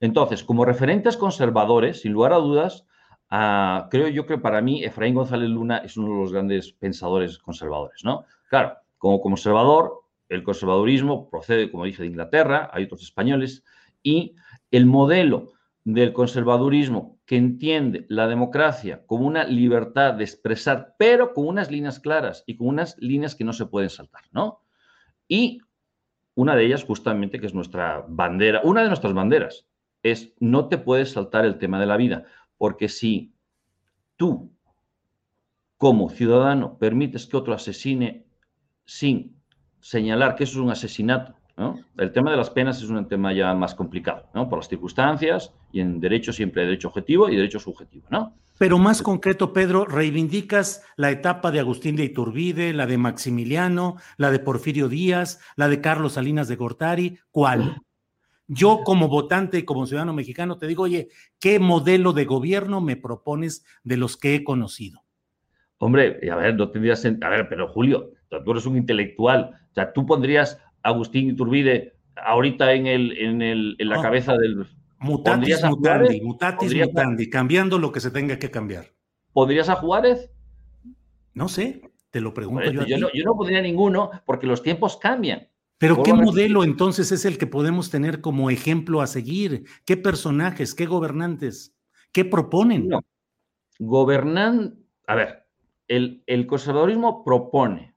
Entonces, 0.00 0.42
como 0.42 0.64
referentes 0.64 1.16
conservadores, 1.16 2.00
sin 2.00 2.12
lugar 2.12 2.32
a 2.32 2.38
dudas, 2.38 2.86
ah, 3.30 3.88
creo 3.90 4.08
yo 4.08 4.26
que 4.26 4.38
para 4.38 4.60
mí 4.60 4.82
Efraín 4.82 5.14
González 5.14 5.48
Luna 5.48 5.78
es 5.78 5.96
uno 5.96 6.14
de 6.14 6.20
los 6.20 6.32
grandes 6.32 6.72
pensadores 6.72 7.38
conservadores, 7.38 8.04
¿no? 8.04 8.24
Claro, 8.48 8.74
como 8.98 9.20
conservador, 9.20 10.02
el 10.28 10.42
conservadurismo 10.42 11.30
procede, 11.30 11.70
como 11.70 11.84
dije, 11.84 12.02
de 12.02 12.08
Inglaterra, 12.08 12.70
hay 12.72 12.84
otros 12.84 13.02
españoles, 13.02 13.62
y 14.02 14.34
el 14.70 14.86
modelo 14.86 15.52
del 15.84 16.12
conservadurismo 16.12 17.13
que 17.26 17.36
entiende 17.36 18.04
la 18.08 18.26
democracia 18.28 19.04
como 19.06 19.26
una 19.26 19.44
libertad 19.44 20.14
de 20.14 20.24
expresar, 20.24 20.94
pero 20.98 21.32
con 21.32 21.46
unas 21.46 21.70
líneas 21.70 21.98
claras 21.98 22.44
y 22.46 22.56
con 22.56 22.68
unas 22.68 22.96
líneas 22.98 23.34
que 23.34 23.44
no 23.44 23.52
se 23.52 23.66
pueden 23.66 23.90
saltar, 23.90 24.22
¿no? 24.30 24.60
Y 25.26 25.60
una 26.34 26.54
de 26.54 26.66
ellas 26.66 26.84
justamente 26.84 27.40
que 27.40 27.46
es 27.46 27.54
nuestra 27.54 28.04
bandera, 28.08 28.60
una 28.64 28.82
de 28.82 28.88
nuestras 28.88 29.14
banderas 29.14 29.66
es 30.02 30.34
no 30.38 30.68
te 30.68 30.76
puedes 30.76 31.12
saltar 31.12 31.46
el 31.46 31.58
tema 31.58 31.80
de 31.80 31.86
la 31.86 31.96
vida, 31.96 32.24
porque 32.58 32.88
si 32.88 33.34
tú 34.16 34.52
como 35.78 36.10
ciudadano 36.10 36.78
permites 36.78 37.26
que 37.26 37.36
otro 37.36 37.54
asesine 37.54 38.26
sin 38.84 39.40
señalar 39.80 40.36
que 40.36 40.44
eso 40.44 40.58
es 40.58 40.64
un 40.64 40.70
asesinato 40.70 41.34
el 41.56 42.12
tema 42.12 42.30
de 42.30 42.36
las 42.36 42.50
penas 42.50 42.82
es 42.82 42.88
un 42.88 43.06
tema 43.06 43.32
ya 43.32 43.54
más 43.54 43.74
complicado, 43.74 44.28
¿no? 44.34 44.48
Por 44.48 44.58
las 44.58 44.68
circunstancias 44.68 45.52
y 45.72 45.80
en 45.80 46.00
derecho 46.00 46.32
siempre 46.32 46.62
hay 46.62 46.68
derecho 46.68 46.88
objetivo 46.88 47.28
y 47.28 47.36
derecho 47.36 47.60
subjetivo, 47.60 48.06
¿no? 48.10 48.34
Pero 48.58 48.78
más 48.78 49.02
concreto, 49.02 49.52
Pedro, 49.52 49.84
reivindicas 49.84 50.84
la 50.96 51.10
etapa 51.10 51.50
de 51.50 51.60
Agustín 51.60 51.96
de 51.96 52.04
Iturbide, 52.04 52.72
la 52.72 52.86
de 52.86 52.98
Maximiliano, 52.98 53.96
la 54.16 54.30
de 54.30 54.38
Porfirio 54.38 54.88
Díaz, 54.88 55.40
la 55.56 55.68
de 55.68 55.80
Carlos 55.80 56.12
Salinas 56.12 56.46
de 56.46 56.56
Gortari, 56.56 57.18
¿cuál? 57.30 57.82
Yo 58.46 58.82
como 58.84 59.08
votante 59.08 59.58
y 59.58 59.62
como 59.64 59.86
ciudadano 59.86 60.12
mexicano 60.12 60.58
te 60.58 60.66
digo, 60.66 60.84
oye, 60.84 61.08
¿qué 61.40 61.58
modelo 61.58 62.12
de 62.12 62.26
gobierno 62.26 62.80
me 62.80 62.96
propones 62.96 63.64
de 63.82 63.96
los 63.96 64.16
que 64.16 64.34
he 64.34 64.44
conocido? 64.44 65.02
Hombre, 65.78 66.20
a 66.30 66.36
ver, 66.36 66.54
no 66.54 66.70
tendrías, 66.70 67.04
a 67.04 67.28
ver, 67.28 67.48
pero 67.48 67.68
Julio, 67.68 68.12
tú 68.28 68.50
eres 68.52 68.66
un 68.66 68.76
intelectual, 68.76 69.50
o 69.70 69.74
sea, 69.74 69.92
tú 69.92 70.06
pondrías 70.06 70.60
Agustín 70.84 71.30
Iturbide 71.30 71.96
ahorita 72.16 72.72
en, 72.72 72.86
el, 72.86 73.18
en, 73.18 73.42
el, 73.42 73.76
en 73.78 73.88
la 73.88 74.00
cabeza 74.00 74.36
del... 74.36 74.66
Mutatis 74.98 75.62
mutandi, 75.64 76.20
mutatis 76.22 76.74
mutandi, 76.74 77.28
cambiando 77.28 77.78
lo 77.78 77.92
que 77.92 78.00
se 78.00 78.10
tenga 78.10 78.38
que 78.38 78.50
cambiar. 78.50 78.86
¿Podrías 79.32 79.68
a 79.68 79.74
Juárez? 79.74 80.30
No 81.34 81.48
sé, 81.48 81.82
te 82.10 82.20
lo 82.20 82.32
pregunto 82.32 82.70
yo. 82.70 82.86
Yo 82.86 82.96
no, 82.96 83.08
yo 83.12 83.24
no 83.24 83.34
pondría 83.34 83.60
ninguno 83.60 84.10
porque 84.24 84.46
los 84.46 84.62
tiempos 84.62 84.96
cambian. 84.96 85.48
Pero 85.76 86.02
¿qué 86.02 86.14
modelo 86.14 86.64
entonces 86.64 87.12
es 87.12 87.24
el 87.26 87.36
que 87.36 87.46
podemos 87.46 87.90
tener 87.90 88.20
como 88.22 88.48
ejemplo 88.48 89.02
a 89.02 89.06
seguir? 89.06 89.64
¿Qué 89.84 89.96
personajes, 89.98 90.74
qué 90.74 90.86
gobernantes, 90.86 91.76
qué 92.12 92.24
proponen? 92.24 92.88
Gobernan, 93.78 94.78
a 95.06 95.14
ver, 95.16 95.46
el, 95.88 96.22
el 96.26 96.46
conservadurismo 96.46 97.24
propone 97.24 97.94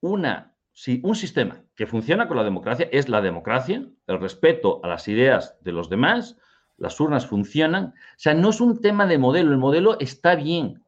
una, 0.00 0.56
un 1.02 1.14
sistema 1.14 1.61
que 1.74 1.86
funciona 1.86 2.28
con 2.28 2.36
la 2.36 2.44
democracia 2.44 2.88
es 2.92 3.08
la 3.08 3.20
democracia, 3.20 3.86
el 4.06 4.20
respeto 4.20 4.80
a 4.82 4.88
las 4.88 5.08
ideas 5.08 5.56
de 5.62 5.72
los 5.72 5.88
demás, 5.88 6.36
las 6.76 6.98
urnas 7.00 7.26
funcionan. 7.26 7.86
O 7.86 8.18
sea, 8.18 8.34
no 8.34 8.50
es 8.50 8.60
un 8.60 8.80
tema 8.80 9.06
de 9.06 9.18
modelo, 9.18 9.52
el 9.52 9.58
modelo 9.58 9.98
está 10.00 10.34
bien. 10.34 10.82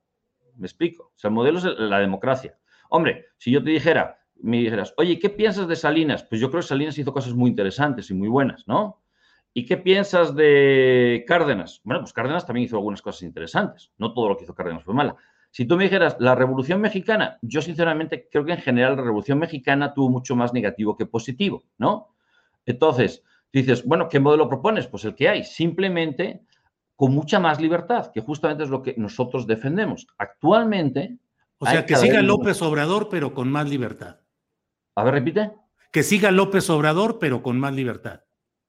Me 0.57 0.67
explico. 0.67 1.13
O 1.15 1.19
sea, 1.19 1.29
el 1.29 1.35
modelo 1.35 1.59
es 1.59 1.65
la 1.65 1.99
democracia. 1.99 2.59
Hombre, 2.91 3.27
si 3.39 3.51
yo 3.51 3.63
te 3.63 3.71
dijera, 3.71 4.19
me 4.37 4.59
dijeras, 4.59 4.95
oye, 4.97 5.19
¿qué 5.19 5.31
piensas 5.31 5.69
de 5.69 5.77
Salinas? 5.77 6.25
Pues 6.25 6.41
yo 6.41 6.51
creo 6.51 6.61
que 6.61 6.69
Salinas 6.69 6.99
hizo 6.99 7.13
cosas 7.13 7.35
muy 7.35 7.51
interesantes 7.51 8.11
y 8.11 8.15
muy 8.15 8.29
buenas, 8.29 8.67
¿no? 8.67 9.01
¿Y 9.53 9.67
qué 9.67 9.77
piensas 9.77 10.35
de 10.35 11.25
Cárdenas? 11.29 11.81
Bueno, 11.85 12.01
pues 12.01 12.13
Cárdenas 12.13 12.45
también 12.45 12.65
hizo 12.67 12.77
algunas 12.77 13.01
cosas 13.01 13.23
interesantes. 13.23 13.93
No 13.99 14.13
todo 14.13 14.29
lo 14.29 14.37
que 14.37 14.45
hizo 14.45 14.55
Cárdenas 14.55 14.83
fue 14.83 14.95
mala. 14.95 15.17
Si 15.55 15.67
tú 15.67 15.77
me 15.77 15.85
dijeras 15.85 16.17
la 16.19 16.35
Revolución 16.35 16.81
Mexicana, 16.81 17.39
yo 17.41 17.63
sinceramente 17.63 18.29
creo 18.29 18.45
que 18.45 18.51
en 18.51 18.59
general 18.59 18.97
la 18.97 19.05
Revolución 19.05 19.39
Mexicana 19.39 19.95
tuvo 19.95 20.11
mucho 20.11 20.35
más 20.35 20.53
negativo 20.53 20.97
que 20.97 21.07
positivo, 21.07 21.63
¿no? 21.79 22.09
Entonces, 22.67 23.23
dices, 23.53 23.85
bueno, 23.85 24.09
¿qué 24.09 24.19
modelo 24.19 24.49
propones? 24.49 24.89
Pues 24.89 25.05
el 25.05 25.15
que 25.15 25.29
hay, 25.29 25.45
simplemente 25.45 26.43
con 26.97 27.15
mucha 27.15 27.39
más 27.39 27.61
libertad, 27.61 28.11
que 28.13 28.21
justamente 28.21 28.65
es 28.65 28.69
lo 28.69 28.83
que 28.83 28.97
nosotros 28.97 29.47
defendemos. 29.47 30.09
Actualmente... 30.19 31.19
O 31.59 31.67
sea, 31.67 31.87
que 31.87 31.95
siga 31.95 32.21
López 32.21 32.61
Obrador, 32.61 33.09
pero 33.09 33.33
con 33.33 33.49
más 33.49 33.71
libertad. 33.71 34.17
A 34.97 35.05
ver, 35.05 35.15
repite. 35.15 35.53
Que 35.93 36.03
siga 36.03 36.33
López 36.33 36.69
Obrador, 36.69 37.21
pero 37.21 37.45
con 37.45 37.61
más 37.61 37.73
libertad. 37.75 38.23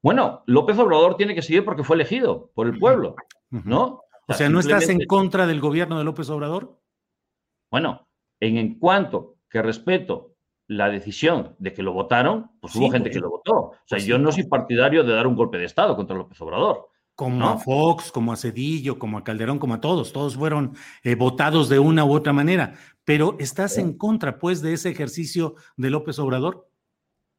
Bueno, 0.04 0.44
López 0.46 0.78
Obrador 0.78 1.18
tiene 1.18 1.34
que 1.34 1.42
seguir 1.42 1.66
porque 1.66 1.84
fue 1.84 1.96
elegido 1.96 2.52
por 2.54 2.68
el 2.68 2.78
pueblo, 2.78 3.16
¿no? 3.50 4.04
O 4.28 4.34
sea, 4.34 4.50
¿no 4.50 4.60
estás 4.60 4.90
en 4.90 5.06
contra 5.06 5.46
del 5.48 5.60
gobierno 5.60 5.98
de 5.98 6.04
López 6.04 6.30
Obrador? 6.30 6.80
Bueno, 7.72 8.08
en, 8.40 8.58
en 8.58 8.80
cuanto 8.80 9.38
que 9.50 9.62
respeto 9.62 10.36
la 10.68 10.90
decisión 10.90 11.56
de 11.60 11.74
que 11.74 11.84
lo 11.84 11.94
votaron, 11.94 12.52
pues 12.60 12.76
hubo 12.76 12.90
gente 12.90 13.10
pues 13.10 13.16
que 13.16 13.22
lo 13.22 13.30
votó. 13.30 13.54
O 13.54 13.72
sea, 13.86 13.98
pues 13.98 14.06
yo 14.06 14.18
no 14.18 14.32
soy 14.32 14.46
partidario 14.46 15.04
de 15.04 15.14
dar 15.14 15.28
un 15.28 15.36
golpe 15.36 15.58
de 15.58 15.66
Estado 15.66 15.96
contra 15.96 16.16
López 16.16 16.40
Obrador. 16.42 16.90
Como 17.16 17.48
a 17.48 17.58
Fox, 17.58 18.12
como 18.12 18.34
a 18.34 18.36
Cedillo, 18.36 19.00
como 19.00 19.18
a 19.18 19.24
Calderón, 19.24 19.58
como 19.58 19.76
a 19.76 19.82
todos. 19.82 20.12
Todos 20.12 20.36
fueron 20.36 20.76
eh, 21.04 21.16
votados 21.16 21.70
de 21.70 21.80
una 21.80 22.04
u 22.04 22.14
otra 22.14 22.34
manera. 22.34 22.74
Pero 23.06 23.38
¿estás 23.40 23.78
en 23.78 23.98
contra, 23.98 24.38
pues, 24.38 24.62
de 24.62 24.74
ese 24.74 24.90
ejercicio 24.90 25.56
de 25.78 25.92
López 25.92 26.20
Obrador? 26.20 26.68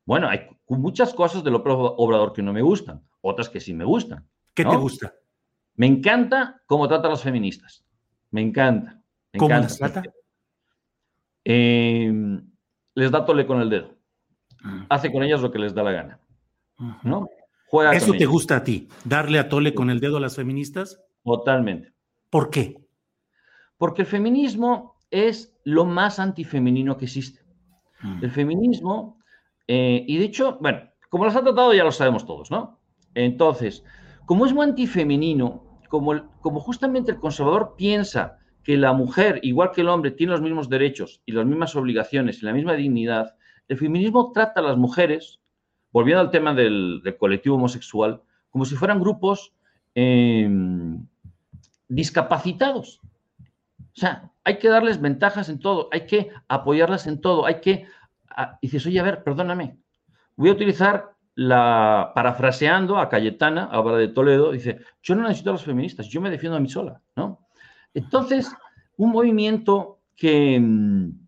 Bueno, 0.06 0.28
hay 0.28 0.48
muchas 0.68 1.12
cosas 1.12 1.44
de 1.44 1.50
López 1.50 1.74
Obrador 1.76 2.32
que 2.32 2.42
no 2.42 2.52
me 2.52 2.62
gustan, 2.62 3.04
otras 3.20 3.50
que 3.50 3.60
sí 3.60 3.74
me 3.74 3.84
gustan. 3.84 4.26
¿Qué 4.54 4.64
te 4.64 4.76
gusta? 4.76 5.12
Me 5.76 5.86
encanta 5.86 6.62
cómo 6.66 6.88
trata 6.88 7.08
a 7.08 7.10
las 7.10 7.22
feministas. 7.22 7.84
Me 8.30 8.40
encanta. 8.40 9.00
¿Cómo 9.36 9.50
las 9.50 9.78
trata? 9.78 10.02
Eh, 11.44 12.12
les 12.94 13.10
da 13.10 13.24
tole 13.24 13.46
con 13.46 13.60
el 13.60 13.70
dedo. 13.70 13.94
Mm. 14.62 14.84
Hace 14.88 15.12
con 15.12 15.22
ellas 15.22 15.40
lo 15.40 15.52
que 15.52 15.58
les 15.58 15.74
da 15.74 15.82
la 15.82 15.92
gana. 15.92 16.20
¿No? 17.02 17.28
Juega 17.68 17.94
¿Eso 17.94 18.12
te 18.12 18.26
gusta 18.26 18.56
a 18.56 18.64
ti? 18.64 18.88
¿Darle 19.04 19.38
a 19.38 19.48
tole 19.48 19.74
con 19.74 19.90
el 19.90 20.00
dedo 20.00 20.16
a 20.16 20.20
las 20.20 20.36
feministas? 20.36 21.00
Totalmente. 21.24 21.92
¿Por 22.30 22.50
qué? 22.50 22.76
Porque 23.76 24.02
el 24.02 24.08
feminismo 24.08 24.96
es 25.10 25.56
lo 25.64 25.84
más 25.84 26.18
antifemenino 26.18 26.96
que 26.96 27.04
existe. 27.04 27.40
Mm. 28.02 28.24
El 28.24 28.30
feminismo, 28.30 29.18
eh, 29.66 30.04
y 30.06 30.18
de 30.18 30.24
hecho, 30.24 30.58
bueno, 30.60 30.80
como 31.08 31.24
los 31.24 31.36
ha 31.36 31.42
tratado 31.42 31.72
ya 31.74 31.84
lo 31.84 31.92
sabemos 31.92 32.26
todos, 32.26 32.50
¿no? 32.50 32.80
Entonces, 33.14 33.84
como 34.26 34.46
es 34.46 34.52
muy 34.52 34.64
antifemenino, 34.64 35.65
como, 35.96 36.28
como 36.40 36.60
justamente 36.60 37.12
el 37.12 37.18
conservador 37.18 37.74
piensa 37.76 38.38
que 38.62 38.76
la 38.76 38.92
mujer, 38.92 39.40
igual 39.42 39.70
que 39.70 39.80
el 39.80 39.88
hombre, 39.88 40.10
tiene 40.10 40.32
los 40.32 40.42
mismos 40.42 40.68
derechos 40.68 41.22
y 41.24 41.32
las 41.32 41.46
mismas 41.46 41.74
obligaciones 41.74 42.42
y 42.42 42.44
la 42.44 42.52
misma 42.52 42.74
dignidad, 42.74 43.34
el 43.68 43.78
feminismo 43.78 44.32
trata 44.32 44.60
a 44.60 44.64
las 44.64 44.76
mujeres, 44.76 45.40
volviendo 45.90 46.20
al 46.20 46.30
tema 46.30 46.52
del, 46.52 47.02
colectivo 47.18 47.56
homosexual, 47.56 48.20
como 48.50 48.66
si 48.66 48.76
fueran 48.76 49.00
grupos 49.00 49.54
em, 49.94 51.06
discapacitados. 51.88 53.00
O 53.78 53.98
sea, 53.98 54.30
hay 54.44 54.58
que 54.58 54.68
darles 54.68 55.00
ventajas 55.00 55.48
en 55.48 55.58
todo, 55.58 55.88
hay 55.90 56.06
que 56.06 56.30
apoyarlas 56.46 57.06
en 57.06 57.20
todo, 57.22 57.46
hay 57.46 57.60
que... 57.60 57.86
y 58.60 58.66
dices, 58.66 58.84
oye, 58.84 59.00
a 59.00 59.04
ver, 59.04 59.24
perdóname, 59.24 59.78
voy 60.36 60.50
a 60.50 60.52
utilizar 60.52 61.15
la, 61.36 62.12
parafraseando 62.14 62.98
a 62.98 63.08
Cayetana, 63.08 63.64
ahora 63.70 63.98
de 63.98 64.08
Toledo, 64.08 64.52
dice, 64.52 64.80
yo 65.02 65.14
no 65.14 65.22
necesito 65.22 65.50
a 65.50 65.52
los 65.52 65.64
feministas, 65.64 66.08
yo 66.08 66.20
me 66.20 66.30
defiendo 66.30 66.56
a 66.56 66.60
mí 66.60 66.68
sola, 66.68 67.00
¿no? 67.14 67.46
Entonces, 67.94 68.50
un 68.96 69.12
movimiento 69.12 70.00
que... 70.16 70.58
Mm, 70.58 71.26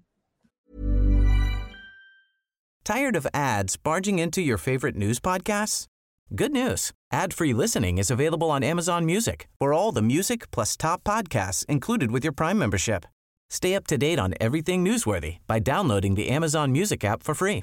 ¿Tired 2.84 3.16
of 3.16 3.26
ads 3.34 3.76
barging 3.76 4.18
into 4.18 4.40
your 4.40 4.56
favorite 4.56 4.96
news 4.96 5.20
podcasts? 5.20 5.86
Good 6.34 6.52
news. 6.52 6.92
Ad-free 7.12 7.52
listening 7.52 7.98
is 7.98 8.10
available 8.10 8.50
on 8.50 8.62
Amazon 8.62 9.04
Music 9.04 9.46
for 9.58 9.74
all 9.74 9.92
the 9.92 10.00
music 10.00 10.50
plus 10.50 10.74
top 10.74 11.04
podcasts 11.04 11.66
included 11.66 12.10
with 12.10 12.24
your 12.24 12.32
Prime 12.32 12.58
membership. 12.58 13.04
Stay 13.50 13.74
up 13.74 13.86
to 13.88 13.98
date 13.98 14.18
on 14.18 14.32
everything 14.40 14.82
newsworthy 14.82 15.36
by 15.46 15.58
downloading 15.58 16.14
the 16.14 16.30
Amazon 16.30 16.72
Music 16.72 17.04
app 17.04 17.22
for 17.22 17.34
free 17.34 17.62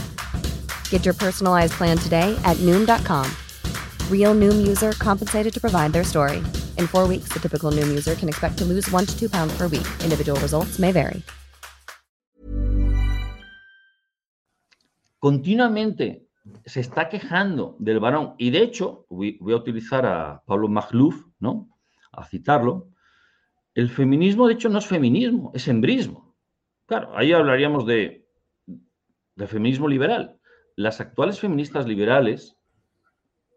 Get 0.91 1.05
your 1.05 1.15
personalized 1.15 1.73
plan 1.73 1.97
today 1.97 2.37
at 2.43 2.57
Noom.com. 2.57 3.25
Real 4.11 4.35
Noom 4.35 4.67
user 4.67 4.91
compensated 4.99 5.53
to 5.53 5.59
provide 5.59 5.91
their 5.93 6.03
story. 6.03 6.43
In 6.77 6.85
four 6.85 7.07
weeks, 7.07 7.29
the 7.33 7.39
typical 7.39 7.71
Noom 7.71 7.89
user 7.89 8.13
can 8.13 8.29
expect 8.29 8.57
to 8.59 8.65
lose 8.65 8.91
one 8.91 9.05
to 9.07 9.17
two 9.17 9.29
pounds 9.29 9.57
per 9.57 9.67
week. 9.67 9.87
Individual 10.03 10.39
results 10.39 10.77
may 10.77 10.91
vary. 10.91 11.23
Continuamente 15.19 16.25
se 16.65 16.81
está 16.81 17.07
quejando 17.07 17.77
del 17.79 17.99
varón, 17.99 18.33
y 18.39 18.49
de 18.49 18.63
hecho, 18.63 19.05
voy, 19.09 19.37
a 19.39 19.55
utilizar 19.55 20.05
a 20.05 20.43
Pablo 20.45 20.67
Magluf, 20.67 21.15
¿no? 21.39 21.69
A 22.11 22.25
citarlo. 22.25 22.89
El 23.75 23.89
feminismo, 23.89 24.47
de 24.47 24.55
hecho, 24.55 24.67
no 24.67 24.79
es 24.79 24.87
feminismo, 24.87 25.51
es 25.53 25.67
embrismo. 25.67 26.35
Claro, 26.87 27.15
ahí 27.15 27.31
hablaríamos 27.31 27.85
de, 27.85 28.27
de 29.35 29.47
feminismo 29.47 29.87
liberal. 29.87 30.40
Las 30.81 30.99
actuales 30.99 31.39
feministas 31.39 31.85
liberales 31.85 32.57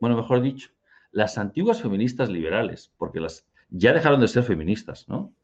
bueno, 0.04 0.16
mejor 0.16 0.42
dicho, 0.42 0.68
las 1.12 1.38
antiguas 1.38 1.80
feministas 1.80 2.28
liberales, 2.28 2.92
porque 2.98 3.20
las 3.20 3.46
ya 3.70 3.92
dejaron 3.94 4.20
de 4.20 4.28
ser 4.28 4.42
feministas, 4.42 5.08
¿no? 5.08 5.34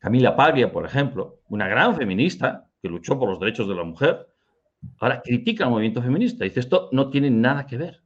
Camila 0.00 0.34
Paglia, 0.34 0.72
por 0.72 0.84
ejemplo, 0.84 1.38
una 1.48 1.68
gran 1.68 1.94
feminista 1.94 2.68
que 2.82 2.88
luchó 2.88 3.16
por 3.16 3.28
los 3.28 3.38
derechos 3.38 3.68
de 3.68 3.76
la 3.76 3.84
mujer, 3.84 4.26
ahora 4.98 5.22
critica 5.22 5.64
al 5.64 5.70
movimiento 5.70 6.02
feminista. 6.02 6.42
Dice, 6.42 6.58
esto 6.58 6.88
no 6.90 7.10
tiene 7.10 7.30
nada 7.30 7.64
que 7.64 7.76
ver. 7.76 8.02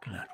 Claro. 0.00 0.28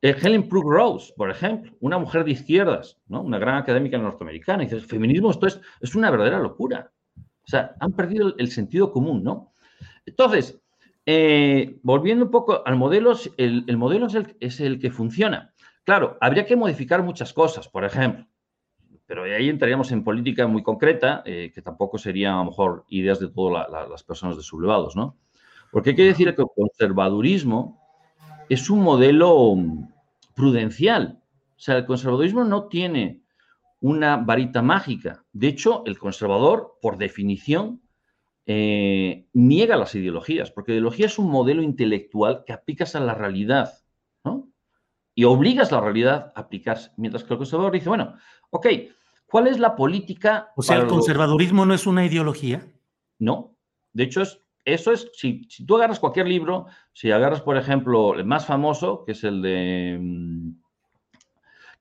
Eh, 0.00 0.16
Helen 0.18 0.48
Brooke 0.48 0.70
Rose, 0.70 1.12
por 1.14 1.30
ejemplo, 1.30 1.72
una 1.80 1.98
mujer 1.98 2.24
de 2.24 2.30
izquierdas, 2.30 2.96
¿no? 3.06 3.20
una 3.20 3.38
gran 3.38 3.56
académica 3.56 3.98
norteamericana, 3.98 4.62
dice, 4.62 4.76
el 4.76 4.86
feminismo 4.86 5.30
esto 5.30 5.46
es, 5.46 5.60
es 5.82 5.94
una 5.94 6.10
verdadera 6.10 6.38
locura. 6.38 6.90
O 7.18 7.50
sea, 7.50 7.74
han 7.80 7.92
perdido 7.92 8.28
el, 8.28 8.34
el 8.38 8.50
sentido 8.50 8.90
común, 8.90 9.22
¿no? 9.22 9.52
Entonces, 10.06 10.58
eh, 11.10 11.80
volviendo 11.82 12.26
un 12.26 12.30
poco 12.30 12.62
al 12.66 12.76
modelo, 12.76 13.14
el, 13.38 13.76
modelo 13.78 14.08
es 14.40 14.60
el, 14.60 14.78
que 14.78 14.90
funciona. 14.90 15.54
Claro, 15.82 16.18
habría 16.20 16.44
que 16.44 16.54
modificar 16.54 17.02
muchas 17.02 17.32
cosas, 17.32 17.66
por 17.66 17.82
ejemplo, 17.82 18.26
pero 19.06 19.22
ahí 19.22 19.48
entraríamos 19.48 19.90
en 19.90 20.04
política 20.04 20.46
muy 20.46 20.62
concreta, 20.62 21.22
eh, 21.24 21.50
que 21.54 21.62
tampoco 21.62 21.96
serían 21.96 22.34
a 22.34 22.38
lo 22.40 22.44
mejor 22.50 22.84
ideas 22.90 23.18
de 23.20 23.28
todas 23.28 23.70
las 23.88 24.02
personas 24.02 24.36
de 24.36 24.42
sublevados, 24.42 24.96
¿no? 24.96 25.16
Porque 25.72 25.90
hay 25.90 25.96
que 25.96 26.04
decir 26.04 26.34
que 26.34 26.42
el 26.42 26.48
conservadurismo 26.54 27.80
es 28.50 28.68
un 28.68 28.82
modelo 28.82 29.56
prudencial. 30.34 31.22
O 31.56 31.58
sea, 31.58 31.78
el 31.78 31.86
conservadurismo 31.86 32.44
no 32.44 32.64
tiene 32.64 33.22
una 33.80 34.18
varita 34.18 34.60
mágica. 34.60 35.24
De 35.32 35.48
hecho, 35.48 35.84
el 35.86 35.98
conservador, 35.98 36.76
por 36.82 36.98
definición, 36.98 37.80
eh, 38.50 39.26
niega 39.34 39.76
las 39.76 39.94
ideologías, 39.94 40.50
porque 40.50 40.72
ideología 40.72 41.04
es 41.04 41.18
un 41.18 41.30
modelo 41.30 41.62
intelectual 41.62 42.44
que 42.46 42.54
aplicas 42.54 42.96
a 42.96 43.00
la 43.00 43.12
realidad, 43.14 43.84
¿no? 44.24 44.48
Y 45.14 45.24
obligas 45.24 45.70
la 45.70 45.82
realidad 45.82 46.32
a 46.34 46.40
aplicarse. 46.40 46.90
Mientras 46.96 47.24
que 47.24 47.34
el 47.34 47.38
conservador 47.38 47.72
dice, 47.72 47.90
bueno, 47.90 48.14
ok, 48.48 48.66
¿cuál 49.26 49.48
es 49.48 49.58
la 49.58 49.76
política? 49.76 50.50
O 50.56 50.62
sea, 50.62 50.76
¿el 50.76 50.86
conservadurismo 50.86 51.66
no 51.66 51.74
es 51.74 51.86
una 51.86 52.06
ideología? 52.06 52.66
No. 53.18 53.54
De 53.92 54.04
hecho, 54.04 54.22
es, 54.22 54.40
eso 54.64 54.92
es, 54.92 55.10
si, 55.12 55.46
tú 55.66 55.76
agarras 55.76 56.00
cualquier 56.00 56.26
libro, 56.26 56.68
si 56.94 57.10
agarras, 57.10 57.42
por 57.42 57.58
ejemplo, 57.58 58.14
el 58.14 58.24
más 58.24 58.46
famoso, 58.46 59.04
que 59.04 59.12
es 59.12 59.24
el 59.24 59.42
de 59.42 59.98
mm, 60.00 60.50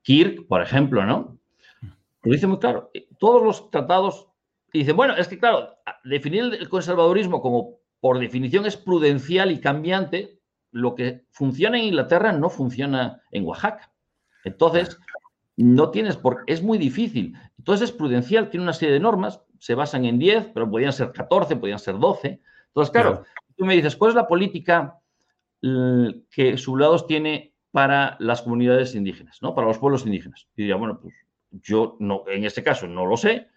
Kirk, 0.01 0.47
por 0.47 0.62
ejemplo, 0.62 1.06
¿no? 1.06 1.39
Lo 2.23 2.34
dice 2.34 2.45
muy 2.45 2.60
claro. 2.60 2.91
Eh, 2.93 3.08
todos 3.17 3.41
los 3.41 3.71
tratados 3.71 4.27
y 4.78 4.82
dice, 4.82 4.94
bueno, 4.94 5.16
es 5.16 5.28
que 5.28 5.40
claro, 5.40 5.76
definir 6.04 6.54
el 6.54 6.70
conservadurismo 6.70 7.42
como 7.42 7.80
por 8.00 8.20
definición 8.20 8.68
es 8.68 8.78
prudencial 8.78 9.52
y 9.52 9.60
cambiante, 9.60 10.40
lo 10.70 10.94
que 10.94 11.26
funciona 11.32 11.80
en 11.80 11.86
Inglaterra 11.86 12.32
no 12.32 12.52
funciona 12.52 13.24
en 13.32 13.44
Oaxaca. 13.44 13.92
Entonces, 14.44 15.00
no 15.56 15.90
tienes 15.90 16.16
por 16.16 16.44
es 16.46 16.62
muy 16.62 16.78
difícil. 16.78 17.36
Entonces 17.58 17.90
es 17.90 17.96
prudencial, 17.96 18.52
tiene 18.52 18.66
una 18.66 18.74
serie 18.74 18.94
de 18.94 19.00
normas, 19.00 19.42
se 19.58 19.74
basan 19.74 20.06
en 20.06 20.20
10, 20.20 20.52
pero 20.54 20.70
podían 20.70 20.94
ser 20.94 21.12
14, 21.12 21.56
podían 21.56 21.80
ser 21.80 21.98
12. 21.98 22.40
Entonces, 22.68 22.92
claro, 22.92 23.24
tú 23.56 23.66
me 23.66 23.76
dices, 23.76 23.96
¿cuál 23.96 24.10
es 24.10 24.16
la 24.16 24.28
política 24.28 25.00
que 26.30 26.56
Sublados 26.56 27.08
tiene 27.08 27.56
para 27.72 28.16
las 28.20 28.44
comunidades 28.44 28.94
indígenas, 28.94 29.40
¿no? 29.42 29.56
Para 29.56 29.66
los 29.66 29.80
pueblos 29.80 30.06
indígenas. 30.06 30.48
Y 30.56 30.62
diría, 30.62 30.76
bueno, 30.76 31.00
pues 31.02 31.16
yo 31.50 31.98
no, 32.00 32.26
en 32.28 32.46
este 32.46 32.62
caso 32.62 32.88
no 32.88 33.08
lo 33.08 33.18
sé, 33.18 33.48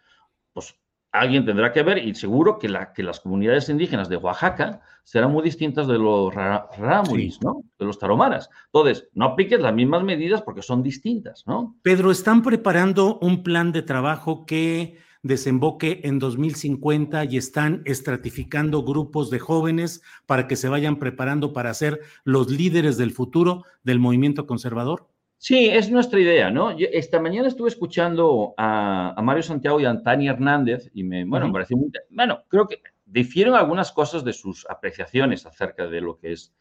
pues 0.55 0.80
alguien 1.13 1.45
tendrá 1.45 1.73
que 1.73 1.83
ver 1.83 1.99
y 1.99 2.15
seguro 2.15 2.59
que, 2.59 2.69
la, 2.69 2.93
que 2.93 3.03
las 3.03 3.21
comunidades 3.21 3.69
indígenas 3.69 4.09
de 4.09 4.17
Oaxaca 4.17 4.81
serán 5.05 5.33
muy 5.33 5.43
distintas 5.43 5.87
de 5.89 5.99
los 5.99 6.33
ramuris, 6.35 7.43
¿no? 7.43 7.65
De 7.79 7.85
los 7.85 7.99
taromaras. 7.99 8.49
Entonces, 8.67 9.09
no 9.15 9.25
apliques 9.27 9.61
las 9.61 9.75
mismas 9.75 10.05
medidas 10.05 10.43
porque 10.43 10.63
son 10.63 10.83
distintas, 10.83 11.45
¿no? 11.47 11.77
Pedro, 11.83 12.11
están 12.11 12.43
preparando 12.43 13.19
un 13.19 13.43
plan 13.43 13.73
de 13.73 13.83
trabajo 13.83 14.47
que 14.47 14.99
desemboque 15.23 16.01
en 16.05 16.19
2050 16.19 17.25
y 17.25 17.37
están 17.37 17.83
estratificando 17.85 18.83
grupos 18.85 19.31
de 19.31 19.39
jóvenes 19.39 20.03
para 20.27 20.47
que 20.49 20.57
se 20.57 20.69
vayan 20.69 20.99
preparando 20.99 21.53
para 21.53 21.75
ser 21.75 22.01
los 22.25 22.51
líderes 22.51 22.97
del 22.97 23.13
futuro 23.13 23.65
del 23.83 23.99
movimiento 23.99 24.47
conservador? 24.47 25.10
Sí, 25.43 25.71
es 25.71 25.91
nuestra 25.91 26.21
idea, 26.21 26.51
¿no? 26.51 26.69
esta 26.79 27.19
mañana 27.19 27.49
estuve 27.49 27.71
escuchando 27.71 28.53
a, 28.59 29.19
Mario 29.23 29.43
Santiago 29.43 29.81
y 29.81 29.87
a 29.87 30.03
Tania 30.03 30.33
Hernández 30.33 30.91
y 30.93 31.03
me, 31.03 31.25
bueno, 31.25 31.47
me 31.47 31.55
pareció 31.55 31.79
muy... 31.79 31.91
Bueno, 32.11 32.43
creo 32.47 32.69
que 32.69 32.83
difieren 33.07 33.55
algunas 33.55 33.91
cosas 33.91 34.23
de 34.23 34.35
sus 34.35 34.69
apreciaciones 34.69 35.47
acerca 35.47 35.87
de 35.87 36.03
lo 36.03 36.19
que 36.19 36.33
es 36.33 36.53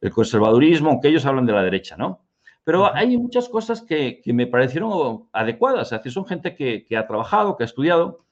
el 0.00 0.10
conservadurismo, 0.10 0.88
aunque 0.88 1.08
ellos 1.08 1.26
hablan 1.26 1.44
de 1.44 1.52
la 1.52 1.62
derecha, 1.62 1.98
¿no? 1.98 2.24
Pero 2.64 2.94
hay 2.94 3.14
muchas 3.18 3.46
cosas 3.46 3.82
que, 3.82 4.22
me 4.24 4.46
parecieron 4.46 5.28
adecuadas, 5.30 5.92
es 5.92 5.98
decir, 5.98 6.12
son 6.12 6.24
gente 6.24 6.54
que, 6.54 6.86
que, 6.86 6.96
ha 6.96 7.06
trabajado, 7.06 7.58
que 7.58 7.64
ha 7.64 7.66
estudiado. 7.66 8.24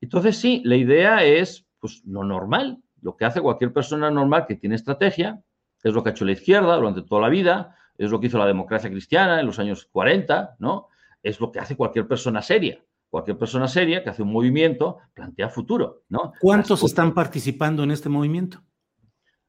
Entonces, 0.00 0.38
sí, 0.38 0.62
la 0.64 0.76
idea 0.76 1.22
es, 1.22 1.66
pues, 1.78 2.02
lo 2.06 2.24
normal, 2.24 2.78
lo 3.02 3.18
que 3.18 3.26
hace 3.26 3.42
cualquier 3.42 3.74
persona 3.74 4.10
normal 4.10 4.46
que 4.46 4.54
tiene 4.54 4.76
estrategia, 4.76 5.42
es 5.84 5.92
lo 5.92 6.02
que 6.02 6.08
ha 6.08 6.12
hecho 6.12 6.24
la 6.24 6.32
izquierda 6.32 6.74
durante 6.76 7.02
toda 7.02 7.20
la 7.20 7.28
vida, 7.28 7.76
es 7.98 8.10
lo 8.10 8.20
que 8.20 8.26
hizo 8.26 8.38
la 8.38 8.46
democracia 8.46 8.90
cristiana 8.90 9.40
en 9.40 9.46
los 9.46 9.58
años 9.58 9.88
40, 9.90 10.56
¿no? 10.58 10.88
Es 11.22 11.40
lo 11.40 11.50
que 11.50 11.60
hace 11.60 11.76
cualquier 11.76 12.06
persona 12.06 12.42
seria. 12.42 12.82
Cualquier 13.08 13.38
persona 13.38 13.68
seria 13.68 14.02
que 14.02 14.10
hace 14.10 14.22
un 14.22 14.32
movimiento 14.32 14.98
plantea 15.14 15.48
futuro, 15.48 16.02
¿no? 16.08 16.32
¿Cuántos 16.40 16.82
están 16.82 17.14
participando 17.14 17.82
en 17.84 17.92
este 17.92 18.08
movimiento? 18.08 18.62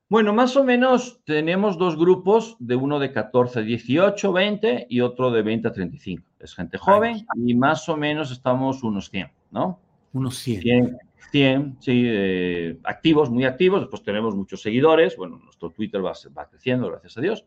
Bueno, 0.09 0.33
más 0.33 0.55
o 0.55 0.63
menos 0.63 1.19
tenemos 1.25 1.77
dos 1.77 1.97
grupos, 1.97 2.55
de 2.59 2.77
uno 2.77 2.97
de 2.97 3.11
14 3.11 3.59
a 3.59 3.61
18, 3.61 4.31
20 4.31 4.87
y 4.89 5.01
otro 5.01 5.31
de 5.31 5.41
20 5.41 5.67
a 5.67 5.73
35. 5.73 6.23
Es 6.39 6.55
gente 6.55 6.77
joven 6.77 7.25
y 7.35 7.53
más 7.55 7.89
o 7.89 7.97
menos 7.97 8.31
estamos 8.31 8.83
unos 8.83 9.09
100, 9.09 9.29
¿no? 9.51 9.81
Unos 10.13 10.37
100. 10.37 10.61
100, 10.61 10.97
100 11.31 11.77
sí, 11.81 12.03
eh, 12.05 12.79
activos, 12.85 13.29
muy 13.29 13.43
activos. 13.43 13.81
Después 13.81 14.01
tenemos 14.01 14.33
muchos 14.33 14.61
seguidores. 14.61 15.17
Bueno, 15.17 15.41
nuestro 15.43 15.71
Twitter 15.71 16.03
va, 16.03 16.13
va 16.37 16.47
creciendo, 16.47 16.89
gracias 16.89 17.17
a 17.17 17.21
Dios. 17.21 17.45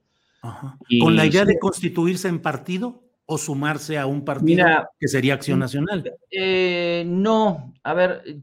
¿Con 1.00 1.16
la 1.16 1.26
idea 1.26 1.44
de 1.44 1.58
constituirse 1.58 2.28
en 2.28 2.40
partido 2.40 3.02
o 3.26 3.38
sumarse 3.38 3.98
a 3.98 4.06
un 4.06 4.24
partido 4.24 4.66
que 4.98 5.08
sería 5.08 5.34
Acción 5.34 5.58
mm, 5.58 5.60
Nacional? 5.60 6.12
Eh, 6.30 7.04
no, 7.06 7.74
a 7.82 7.94
ver, 7.94 8.42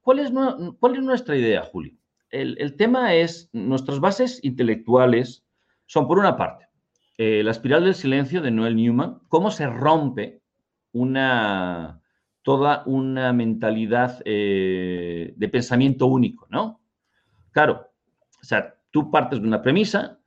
¿cuál 0.00 0.20
es, 0.20 0.32
¿cuál 0.80 0.96
es 0.96 1.02
nuestra 1.02 1.36
idea, 1.36 1.62
Julio? 1.62 1.94
El, 2.30 2.74
tema 2.74 3.14
es, 3.14 3.48
nuestras 3.52 4.00
bases 4.00 4.40
intelectuales 4.42 5.44
son, 5.86 6.08
por 6.08 6.18
una 6.18 6.36
parte, 6.36 6.66
eh, 7.16 7.42
la 7.44 7.52
espiral 7.52 7.84
del 7.84 7.94
silencio 7.94 8.40
de 8.40 8.50
Noel 8.50 8.74
Newman, 8.74 9.20
cómo 9.28 9.52
se 9.52 9.68
rompe 9.68 10.42
una, 10.90 12.02
toda 12.42 12.82
una 12.86 13.32
mentalidad 13.32 14.20
eh, 14.24 15.32
de 15.36 15.48
pensamiento 15.48 16.06
único, 16.06 16.48
¿no? 16.50 16.80
Claro, 17.52 17.92
o 18.40 18.44
sea, 18.44 18.74
tú 18.90 19.12
partes 19.12 19.40
de 19.40 19.46
una 19.46 19.62
premisa, 19.62 20.18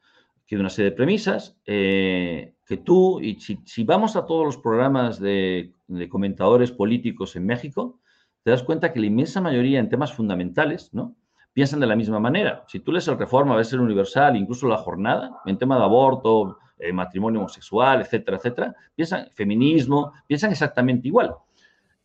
de 0.56 0.62
una 0.62 0.70
serie 0.70 0.92
de 0.92 0.96
premisas, 0.96 1.58
eh, 1.66 2.56
que 2.66 2.78
tú, 2.78 3.20
y 3.22 3.40
si, 3.40 3.84
vamos 3.84 4.16
a 4.16 4.26
todos 4.26 4.46
los 4.46 4.58
programas 4.58 5.20
de, 5.20 5.74
comentadores 6.10 6.72
políticos 6.72 7.36
en 7.36 7.46
México, 7.46 8.00
te 8.44 8.52
das 8.52 8.64
cuenta 8.64 8.94
que 8.94 9.00
la 9.00 9.08
inmensa 9.08 9.42
mayoría 9.42 9.80
en 9.80 9.90
temas 9.90 10.14
fundamentales, 10.14 10.94
¿no? 10.94 11.16
Piensan 11.54 11.80
de 11.80 11.88
la 11.88 11.96
misma 11.96 12.20
manera. 12.20 12.64
Si 12.68 12.80
tú 12.80 12.92
lees 12.92 13.08
el 13.08 13.18
Reforma, 13.18 13.56
ves 13.56 13.74
el 13.74 13.80
Universal, 13.80 14.36
incluso 14.36 14.68
la 14.68 14.78
jornada, 14.78 15.40
en 15.46 15.58
tema 15.58 15.78
de 15.78 15.84
aborto, 15.84 16.58
eh, 16.78 16.94
matrimonio 16.94 17.40
homosexual, 17.40 18.02
etcétera, 18.02 18.38
etcétera, 18.38 18.76
piensan 18.96 19.30
feminismo, 19.34 20.14
piensan 20.28 20.52
exactamente 20.52 21.08
igual. 21.08 21.36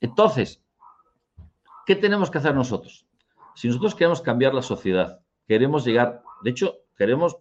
Entonces, 0.01 0.63
¿qué 1.87 1.95
tenemos 1.95 2.31
que 2.31 2.39
hacer 2.39 2.55
nosotros? 2.55 3.07
Si 3.55 3.69
nosotros 3.69 3.95
queremos 3.95 4.23
cambiar 4.23 4.55
la 4.55 4.63
sociedad, 4.63 5.21
queremos 5.47 5.85
llegar, 5.85 6.23
de 6.43 6.51
hecho, 6.51 6.79
queremos 6.97 7.37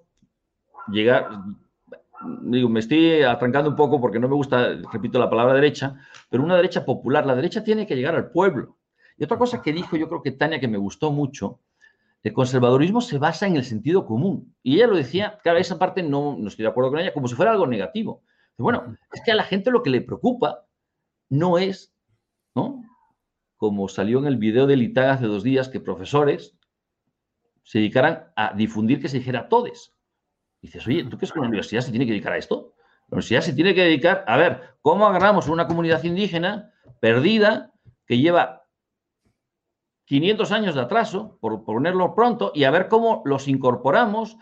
llegar, 0.88 1.30
digo, 2.42 2.70
me 2.70 2.80
estoy 2.80 3.22
atrancando 3.24 3.70
un 3.70 3.76
poco 3.76 4.00
porque 4.00 4.20
no 4.20 4.28
me 4.28 4.36
gusta, 4.36 4.76
repito, 4.92 5.20
la 5.20 5.30
palabra 5.30 5.54
derecha, 5.54 5.96
pero 6.30 6.44
una 6.44 6.56
derecha 6.56 6.86
popular, 6.86 7.26
la 7.26 7.36
derecha 7.36 7.64
tiene 7.64 7.88
que 7.88 7.96
llegar 7.96 8.16
al 8.16 8.32
pueblo. 8.32 8.78
Y 9.18 9.24
otra 9.24 9.38
cosa 9.38 9.62
que 9.62 9.74
dijo, 9.74 9.98
yo 9.98 10.08
creo 10.08 10.22
que 10.22 10.32
Tania, 10.32 10.60
que 10.60 10.68
me 10.68 10.78
gustó 10.78 11.12
mucho, 11.12 11.60
el 12.24 12.34
conservadurismo 12.34 13.02
se 13.02 13.18
basa 13.18 13.48
en 13.48 13.56
el 13.56 13.64
sentido 13.64 14.06
común. 14.06 14.56
Y 14.62 14.76
ella 14.76 14.88
lo 14.88 14.96
decía, 14.96 15.40
claro, 15.44 15.60
esa 15.60 15.80
parte 15.80 16.04
no, 16.04 16.38
no 16.38 16.48
estoy 16.48 16.64
de 16.64 16.70
acuerdo 16.70 16.92
con 16.92 17.00
ella, 17.00 17.14
como 17.14 17.28
si 17.28 17.36
fuera 17.36 17.52
algo 17.52 17.68
negativo. 17.68 18.22
bueno, 18.58 18.96
es 19.12 19.22
que 19.22 19.32
a 19.32 19.36
la 19.36 19.44
gente 19.44 19.72
lo 19.72 19.82
que 19.82 19.90
le 19.90 20.02
preocupa 20.02 20.66
no 21.30 21.58
es, 21.58 21.94
¿no? 22.56 22.84
Como 23.58 23.88
salió 23.88 24.20
en 24.20 24.26
el 24.26 24.38
video 24.38 24.68
de 24.68 24.76
Litaga 24.76 25.14
hace 25.14 25.26
dos 25.26 25.44
días, 25.44 25.70
que 25.70 25.80
profesores 25.80 26.56
se 27.64 27.80
dedicaran 27.80 28.32
a 28.36 28.54
difundir 28.54 29.02
que 29.02 29.08
se 29.08 29.18
dijera 29.18 29.50
todes 29.50 29.94
dices, 30.62 30.86
oye, 30.88 31.04
¿tú 31.06 31.18
crees 31.18 31.32
que 31.32 31.40
la 31.40 31.48
universidad 31.48 31.82
se 31.82 31.92
tiene 31.92 32.06
que 32.06 32.12
dedicar 32.12 32.34
a 32.34 32.38
esto? 32.38 32.74
La 33.08 33.16
universidad 33.16 33.42
se 33.42 33.54
tiene 33.54 33.74
que 33.74 33.84
dedicar 33.84 34.24
a 34.28 34.38
ver 34.38 34.76
cómo 34.82 35.08
agarramos 35.08 35.48
una 35.48 35.68
comunidad 35.68 36.04
indígena 36.04 36.72
perdida 37.00 37.74
que 38.06 38.20
lleva 38.20 38.66
500 40.06 40.52
años 40.52 40.76
de 40.76 40.82
atraso, 40.82 41.38
por 41.40 41.64
ponerlo 41.64 42.14
pronto, 42.14 42.52
y 42.54 42.66
a 42.66 42.72
ver 42.72 42.88
cómo 42.88 43.22
los 43.26 43.48
incorporamos 43.48 44.38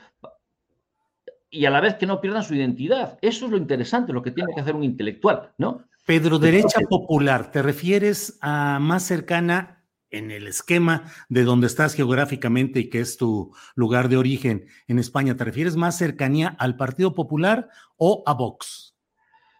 y 1.51 1.65
a 1.65 1.69
la 1.69 1.82
vez 1.82 1.95
que 1.95 2.05
no 2.05 2.21
pierdan 2.21 2.43
su 2.43 2.55
identidad. 2.55 3.17
Eso 3.21 3.45
es 3.45 3.51
lo 3.51 3.58
interesante, 3.58 4.13
lo 4.13 4.21
que 4.21 4.32
tiene 4.32 4.53
que 4.53 4.62
hacer 4.62 4.75
un 4.75 4.84
intelectual, 4.84 5.51
¿no? 5.58 5.84
Pedro, 6.05 6.39
derecha 6.39 6.79
popular, 6.89 7.51
¿te 7.51 7.62
refieres 7.62 8.39
a 8.41 8.79
más 8.79 9.03
cercana 9.03 9.78
en 10.12 10.32
el 10.32 10.48
esquema 10.48 11.12
de 11.30 11.43
donde 11.43 11.67
estás 11.67 11.93
geográficamente 11.93 12.80
y 12.80 12.89
que 12.89 13.00
es 13.00 13.17
tu 13.17 13.54
lugar 13.76 14.10
de 14.10 14.17
origen 14.17 14.65
en 14.88 15.00
España, 15.00 15.36
¿te 15.36 15.45
refieres 15.45 15.76
más 15.76 15.98
cercanía 15.98 16.56
al 16.60 16.76
Partido 16.76 17.13
Popular 17.13 17.69
o 17.98 18.24
a 18.26 18.34
Vox? 18.34 18.95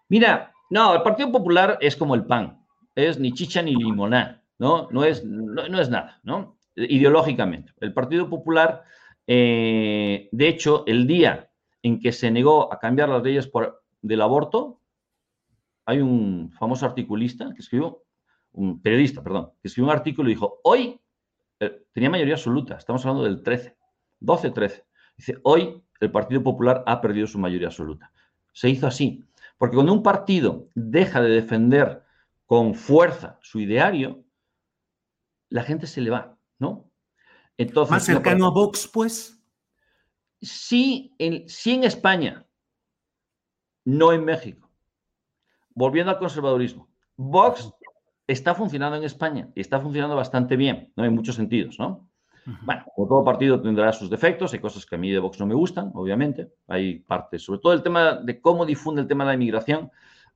Mira, 0.08 0.54
no, 0.70 0.96
el 0.96 1.02
Partido 1.02 1.32
Popular 1.32 1.78
es 1.82 1.96
como 1.96 2.16
el 2.16 2.26
pan, 2.26 2.66
es 2.96 3.20
ni 3.20 3.34
chicha 3.34 3.62
ni 3.62 3.76
limoná, 3.76 4.44
¿no? 4.58 4.88
No 4.92 5.04
es, 5.04 5.24
no, 5.24 5.80
es 5.80 5.90
nada, 5.90 6.20
¿no? 6.24 6.58
Ideológicamente. 6.76 7.74
El 7.80 7.94
Partido 7.94 8.30
Popular, 8.30 8.84
eh, 9.28 10.30
de 10.32 10.48
hecho, 10.48 10.84
el 10.88 11.08
día 11.08 11.50
en 11.84 12.00
que 12.00 12.12
se 12.12 12.32
negó 12.32 12.72
a 12.74 12.80
cambiar 12.80 13.10
las 13.10 13.24
leyes 13.24 13.50
del 14.02 14.22
aborto, 14.22 14.82
hay 15.86 16.02
un 16.02 16.52
famoso 16.52 16.86
articulista 16.86 17.52
que 17.54 17.62
escribió 17.62 18.04
un 18.54 18.82
periodista, 18.82 19.24
perdón, 19.24 19.52
que 19.62 19.68
escribió 19.68 19.92
un 19.92 19.96
artículo 19.96 20.30
y 20.30 20.34
dijo, 20.34 20.60
hoy, 20.64 21.00
eh, 21.60 21.86
tenía 21.92 22.10
mayoría 22.10 22.36
absoluta, 22.36 22.76
estamos 22.76 23.06
hablando 23.06 23.26
del 23.26 23.44
13, 23.44 23.78
12-13. 24.22 24.84
Dice, 25.18 25.38
hoy 25.44 25.84
el 26.00 26.12
Partido 26.12 26.42
Popular 26.44 26.84
ha 26.86 27.02
perdido 27.02 27.28
su 27.28 27.40
mayoría 27.40 27.68
absoluta. 27.68 28.12
Se 28.54 28.70
hizo 28.70 28.88
así, 28.88 29.24
porque 29.58 29.76
cuando 29.76 29.94
un 29.94 30.04
partido 30.04 30.70
deja 30.74 31.22
de 31.22 31.30
defender 31.30 32.04
con 32.46 32.74
fuerza 32.74 33.38
su 33.42 33.60
ideario, 33.60 34.24
la 35.50 35.64
gente 35.64 35.88
se 35.88 36.02
le 36.02 36.10
va, 36.10 36.38
¿no? 36.58 36.90
Entonces, 37.58 37.92
¿Más 37.92 38.06
cercano 38.06 38.48
a 38.48 38.52
Vox, 38.52 38.88
pues? 38.88 39.44
Sí 40.42 41.14
en, 41.20 41.50
sí 41.50 41.74
en 41.74 41.84
España, 41.84 42.46
no 43.84 44.14
en 44.14 44.24
México. 44.24 44.72
Volviendo 45.76 46.12
al 46.12 46.20
conservadurismo. 46.20 46.90
Vox 47.18 47.74
está 48.32 48.54
funcionando 48.54 48.98
en 48.98 49.04
España 49.04 49.50
y 49.56 49.62
está 49.62 49.80
funcionando 49.80 50.16
bastante 50.16 50.56
bien, 50.56 50.92
¿no? 50.96 51.04
En 51.04 51.14
muchos 51.14 51.36
sentidos, 51.36 51.80
¿no? 51.80 52.08
Bueno, 52.62 52.84
como 52.96 53.08
todo 53.08 53.24
partido 53.24 53.62
tendrá 53.62 53.92
sus 53.94 54.10
defectos, 54.10 54.54
hay 54.54 54.60
cosas 54.60 54.86
que 54.86 54.96
a 54.96 54.98
mí 54.98 55.12
de 55.12 55.20
Vox 55.20 55.40
no 55.40 55.46
me 55.46 55.54
gustan, 55.54 55.92
obviamente, 55.94 56.50
hay 56.68 57.00
partes, 57.00 57.44
sobre 57.44 57.60
todo 57.60 57.74
el 57.74 57.84
tema 57.84 58.16
de 58.16 58.42
cómo 58.42 58.66
difunde 58.66 59.02
el 59.02 59.08
tema 59.08 59.24
de 59.24 59.28
la 59.30 59.34
inmigración, 59.36 59.92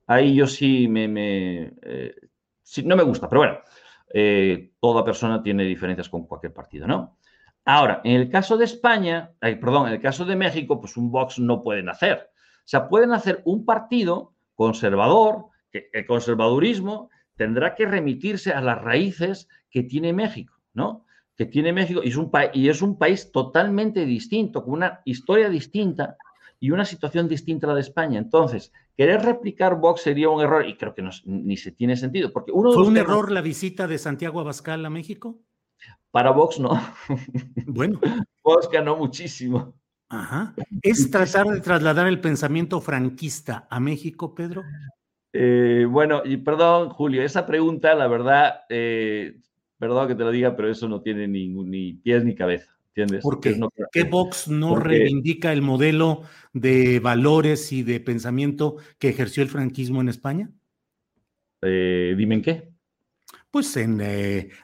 ahí 0.06 0.34
yo 0.34 0.46
sí 0.46 0.86
me, 0.86 1.72
eh, 1.82 2.14
no 2.84 2.94
me 2.94 3.02
gusta, 3.02 3.28
pero 3.28 3.40
bueno, 3.40 3.58
eh, 4.12 4.72
toda 4.78 5.04
persona 5.04 5.42
tiene 5.42 5.64
diferencias 5.64 6.08
con 6.08 6.26
cualquier 6.26 6.52
partido, 6.52 6.86
¿no? 6.86 7.16
Ahora, 7.64 8.00
en 8.04 8.20
el 8.20 8.28
caso 8.28 8.56
de 8.56 8.66
España, 8.66 9.32
perdón, 9.40 9.88
en 9.88 9.94
el 9.94 10.00
caso 10.00 10.24
de 10.24 10.36
México, 10.36 10.80
pues 10.80 10.96
un 10.96 11.10
Vox 11.10 11.38
no 11.38 11.62
pueden 11.62 11.88
hacer. 11.88 12.30
O 12.58 12.66
sea, 12.66 12.88
pueden 12.88 13.12
hacer 13.12 13.40
un 13.44 13.64
partido 13.64 14.34
conservador, 14.54 15.46
que 15.70 15.88
el 15.92 16.06
conservadurismo 16.06 17.08
tendrá 17.36 17.74
que 17.74 17.86
remitirse 17.86 18.52
a 18.52 18.60
las 18.60 18.80
raíces 18.80 19.48
que 19.70 19.82
tiene 19.82 20.12
México, 20.12 20.54
¿no? 20.72 21.04
Que 21.36 21.46
tiene 21.46 21.72
México 21.72 22.00
y 22.04 22.08
es 22.08 22.16
un, 22.16 22.30
y 22.52 22.68
es 22.68 22.82
un 22.82 22.96
país 22.96 23.32
totalmente 23.32 24.06
distinto, 24.06 24.64
con 24.64 24.74
una 24.74 25.00
historia 25.04 25.48
distinta 25.48 26.16
y 26.60 26.70
una 26.70 26.84
situación 26.84 27.28
distinta 27.28 27.66
a 27.66 27.70
la 27.70 27.74
de 27.74 27.80
España. 27.82 28.18
Entonces, 28.18 28.72
querer 28.96 29.22
replicar 29.22 29.78
Vox 29.78 30.02
sería 30.02 30.30
un 30.30 30.40
error 30.40 30.66
y 30.66 30.76
creo 30.76 30.94
que 30.94 31.02
no, 31.02 31.10
ni 31.24 31.56
se 31.56 31.72
tiene 31.72 31.96
sentido. 31.96 32.32
Porque 32.32 32.52
uno 32.52 32.72
¿Fue 32.72 32.86
un 32.86 32.96
error 32.96 33.30
la 33.30 33.40
visita 33.40 33.86
de 33.86 33.98
Santiago 33.98 34.40
Abascal 34.40 34.84
a 34.86 34.90
México? 34.90 35.40
Para 36.10 36.30
Vox 36.30 36.60
no. 36.60 36.80
Bueno. 37.66 38.00
Vox 38.44 38.68
ganó 38.70 38.96
muchísimo. 38.96 39.74
Ajá. 40.08 40.54
¿Es 40.82 41.10
tratar 41.10 41.46
de 41.48 41.60
trasladar 41.60 42.06
el 42.06 42.20
pensamiento 42.20 42.80
franquista 42.80 43.66
a 43.68 43.80
México, 43.80 44.34
Pedro? 44.34 44.62
Eh, 45.36 45.84
bueno, 45.90 46.22
y 46.24 46.36
perdón, 46.36 46.90
Julio, 46.90 47.20
esa 47.24 47.44
pregunta, 47.44 47.92
la 47.96 48.06
verdad, 48.06 48.60
eh, 48.68 49.40
perdón 49.78 50.06
que 50.06 50.14
te 50.14 50.22
lo 50.22 50.30
diga, 50.30 50.54
pero 50.54 50.70
eso 50.70 50.88
no 50.88 51.02
tiene 51.02 51.26
ni, 51.26 51.48
ni 51.48 51.94
pies 51.94 52.24
ni 52.24 52.36
cabeza. 52.36 52.70
¿Entiendes? 52.90 53.24
¿Por 53.24 53.40
qué? 53.40 53.60
¿Qué 53.90 54.04
Vox 54.04 54.46
no 54.46 54.76
reivindica 54.76 55.52
el 55.52 55.60
modelo 55.60 56.22
de 56.52 57.00
valores 57.00 57.72
y 57.72 57.82
de 57.82 57.98
pensamiento 57.98 58.76
que 59.00 59.08
ejerció 59.08 59.42
el 59.42 59.48
franquismo 59.48 60.00
en 60.00 60.08
España? 60.08 60.52
Eh, 61.62 62.14
dime 62.16 62.36
en 62.36 62.42
qué. 62.42 62.68
Pues 63.50 63.76
en 63.76 64.00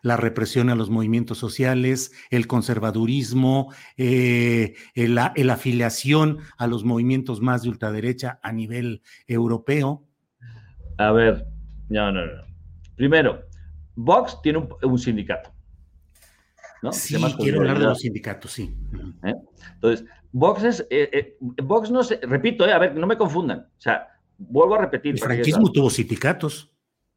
la 0.03 0.17
represión 0.17 0.69
a 0.69 0.77
los 0.77 0.91
movimientos 0.91 1.39
sociales, 1.39 2.13
el 2.31 2.47
conservadurismo, 2.47 3.73
la 3.97 5.35
afiliación 5.51 6.39
a 6.57 6.69
los 6.69 6.85
movimientos 6.85 7.41
más 7.41 7.63
de 7.63 7.71
ultraderecha 7.71 8.39
a 8.43 8.53
nivel 8.53 9.03
europeo. 9.27 10.07
A 10.99 11.13
ver, 11.13 11.47
no, 11.89 12.13
no, 12.13 12.27
no. 12.27 12.43
Primero, 12.97 13.43
Vox 13.95 14.41
tiene 14.43 14.67
un, 14.83 14.99
sindicato. 14.99 15.51
¿no? 16.83 16.93
Sí, 16.93 17.17
quiero 17.39 17.61
hablar 17.61 17.79
de 17.79 17.85
los 17.85 18.01
sindicatos, 18.01 18.53
sí. 18.53 18.75
¿Eh? 19.25 19.35
Entonces, 19.75 20.07
Vox 20.33 20.63
es, 20.65 20.87
Vox 21.41 21.91
no 21.91 22.03
se, 22.03 22.17
repito, 22.23 22.65
a 22.65 22.79
ver, 22.79 22.95
no 22.95 23.07
me 23.07 23.17
confundan, 23.19 23.61
o 23.61 23.81
sea, 23.81 24.09
vuelvo 24.39 24.75
a 24.77 24.79
repetir. 24.79 25.15
El 25.15 25.21
franquismo 25.21 25.71
tuvo 25.73 25.91
sindicatos. 25.91 26.71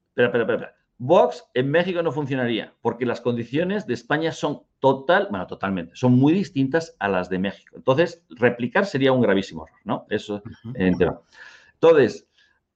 Espera, 0.09 0.27
espera, 0.27 0.43
espera. 0.43 0.75
Vox 0.97 1.43
en 1.53 1.69
México 1.69 2.01
no 2.01 2.12
funcionaría 2.12 2.73
porque 2.81 3.05
las 3.05 3.19
condiciones 3.19 3.88
de 3.88 3.93
España 3.93 4.31
son 4.31 4.62
total, 4.79 5.27
bueno, 5.29 5.47
totalmente, 5.47 5.95
son 5.95 6.13
muy 6.13 6.33
distintas 6.33 6.95
a 6.99 7.09
las 7.09 7.29
de 7.29 7.39
México. 7.39 7.75
Entonces, 7.75 8.23
replicar 8.29 8.86
sería 8.86 9.12
un 9.12 9.21
gravísimo 9.21 9.65
error, 9.65 9.79
¿no? 9.83 10.05
Eso 10.09 10.41
Entonces, 10.75 12.27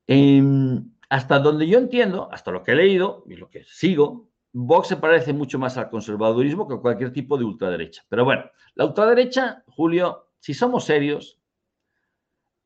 em, 0.08 0.91
hasta 1.10 1.39
donde 1.39 1.67
yo 1.67 1.78
entiendo, 1.80 2.30
hasta 2.32 2.52
lo 2.52 2.63
que 2.63 2.72
he 2.72 2.76
leído 2.76 3.24
y 3.28 3.36
lo 3.36 3.50
que 3.50 3.63
sigo, 3.65 4.30
Vox 4.54 4.88
se 4.88 4.98
parece 4.98 5.34
mucho 5.34 5.60
más 5.60 5.78
al 5.78 5.89
conservadurismo 5.89 6.67
que 6.67 6.80
cualquier 6.80 7.13
tipo 7.13 7.38
de 7.38 7.46
ultraderecha. 7.46 8.04
Pero 8.10 8.26
bueno, 8.26 8.46
la 8.76 8.86
ultraderecha, 8.86 9.63
Julio, 9.67 10.30
si 10.39 10.54
somos 10.54 10.86
serios, 10.86 11.39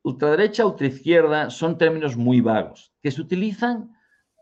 ultraderecha, 0.04 0.66
ultraizquierda 0.66 1.50
son 1.50 1.78
términos 1.78 2.16
muy 2.16 2.42
vagos 2.42 2.94
que 3.02 3.12
se 3.12 3.22
utilizan 3.22 3.92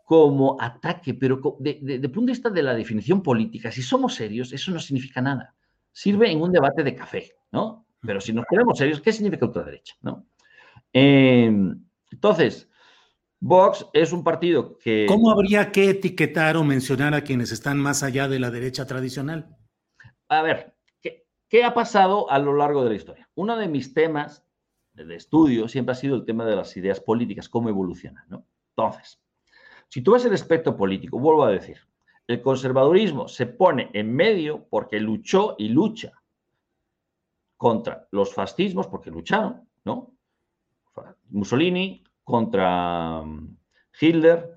como 0.04 0.56
ataque, 0.60 1.14
pero 1.14 1.40
de, 1.60 2.00
punto 2.08 2.20
de 2.26 2.32
vista 2.32 2.50
de 2.50 2.62
la 2.62 2.74
definición 2.74 3.22
política, 3.22 3.70
si 3.70 3.82
somos 3.82 4.14
serios, 4.14 4.52
eso 4.52 4.72
no 4.72 4.80
significa 4.80 5.20
nada. 5.20 5.54
Sirve 5.92 6.30
en 6.30 6.40
un 6.40 6.50
debate 6.50 6.82
de 6.82 6.96
café, 6.96 7.32
¿no? 7.52 7.86
Pero 8.00 8.20
si 8.20 8.32
nos 8.32 8.44
ponemos 8.46 8.78
serios, 8.78 9.00
¿qué 9.00 9.12
significa 9.12 9.46
ultraderecha? 9.46 9.94
¿no? 10.02 10.26
Em, 10.92 11.84
entonces, 12.10 12.69
Vox 13.40 13.86
es 13.94 14.12
un 14.12 14.22
partido 14.22 14.78
que... 14.78 15.06
¿Cómo 15.08 15.30
habría 15.30 15.72
que 15.72 15.90
etiquetar 15.90 16.56
o 16.58 16.64
mencionar 16.64 17.14
a 17.14 17.22
quienes 17.22 17.52
están 17.52 17.78
más 17.78 18.02
allá 18.02 18.28
de 18.28 18.38
la 18.38 18.50
derecha 18.50 18.86
tradicional? 18.86 19.56
A 20.28 20.42
ver, 20.42 20.74
¿qué, 21.00 21.26
qué 21.48 21.64
ha 21.64 21.72
pasado 21.72 22.30
a 22.30 22.38
lo 22.38 22.54
largo 22.54 22.84
de 22.84 22.90
la 22.90 22.96
historia? 22.96 23.28
Uno 23.34 23.56
de 23.56 23.68
mis 23.68 23.94
temas 23.94 24.44
de 24.92 25.16
estudio 25.16 25.68
siempre 25.68 25.92
ha 25.92 25.96
sido 25.96 26.16
el 26.16 26.26
tema 26.26 26.44
de 26.44 26.56
las 26.56 26.76
ideas 26.76 27.00
políticas, 27.00 27.48
cómo 27.48 27.70
evolucionan, 27.70 28.24
¿no? 28.28 28.44
Entonces, 28.76 29.18
si 29.88 30.02
tú 30.02 30.12
ves 30.12 30.24
el 30.26 30.34
espectro 30.34 30.76
político, 30.76 31.18
vuelvo 31.18 31.44
a 31.44 31.50
decir, 31.50 31.78
el 32.26 32.42
conservadurismo 32.42 33.26
se 33.26 33.46
pone 33.46 33.90
en 33.94 34.14
medio 34.14 34.66
porque 34.68 35.00
luchó 35.00 35.56
y 35.58 35.68
lucha 35.68 36.12
contra 37.56 38.06
los 38.10 38.32
fascismos, 38.32 38.86
porque 38.86 39.10
lucharon, 39.10 39.68
¿no? 39.84 40.12
Mussolini 41.30 42.04
contra 42.30 43.22
mm, 43.22 43.56
Hitler. 44.00 44.56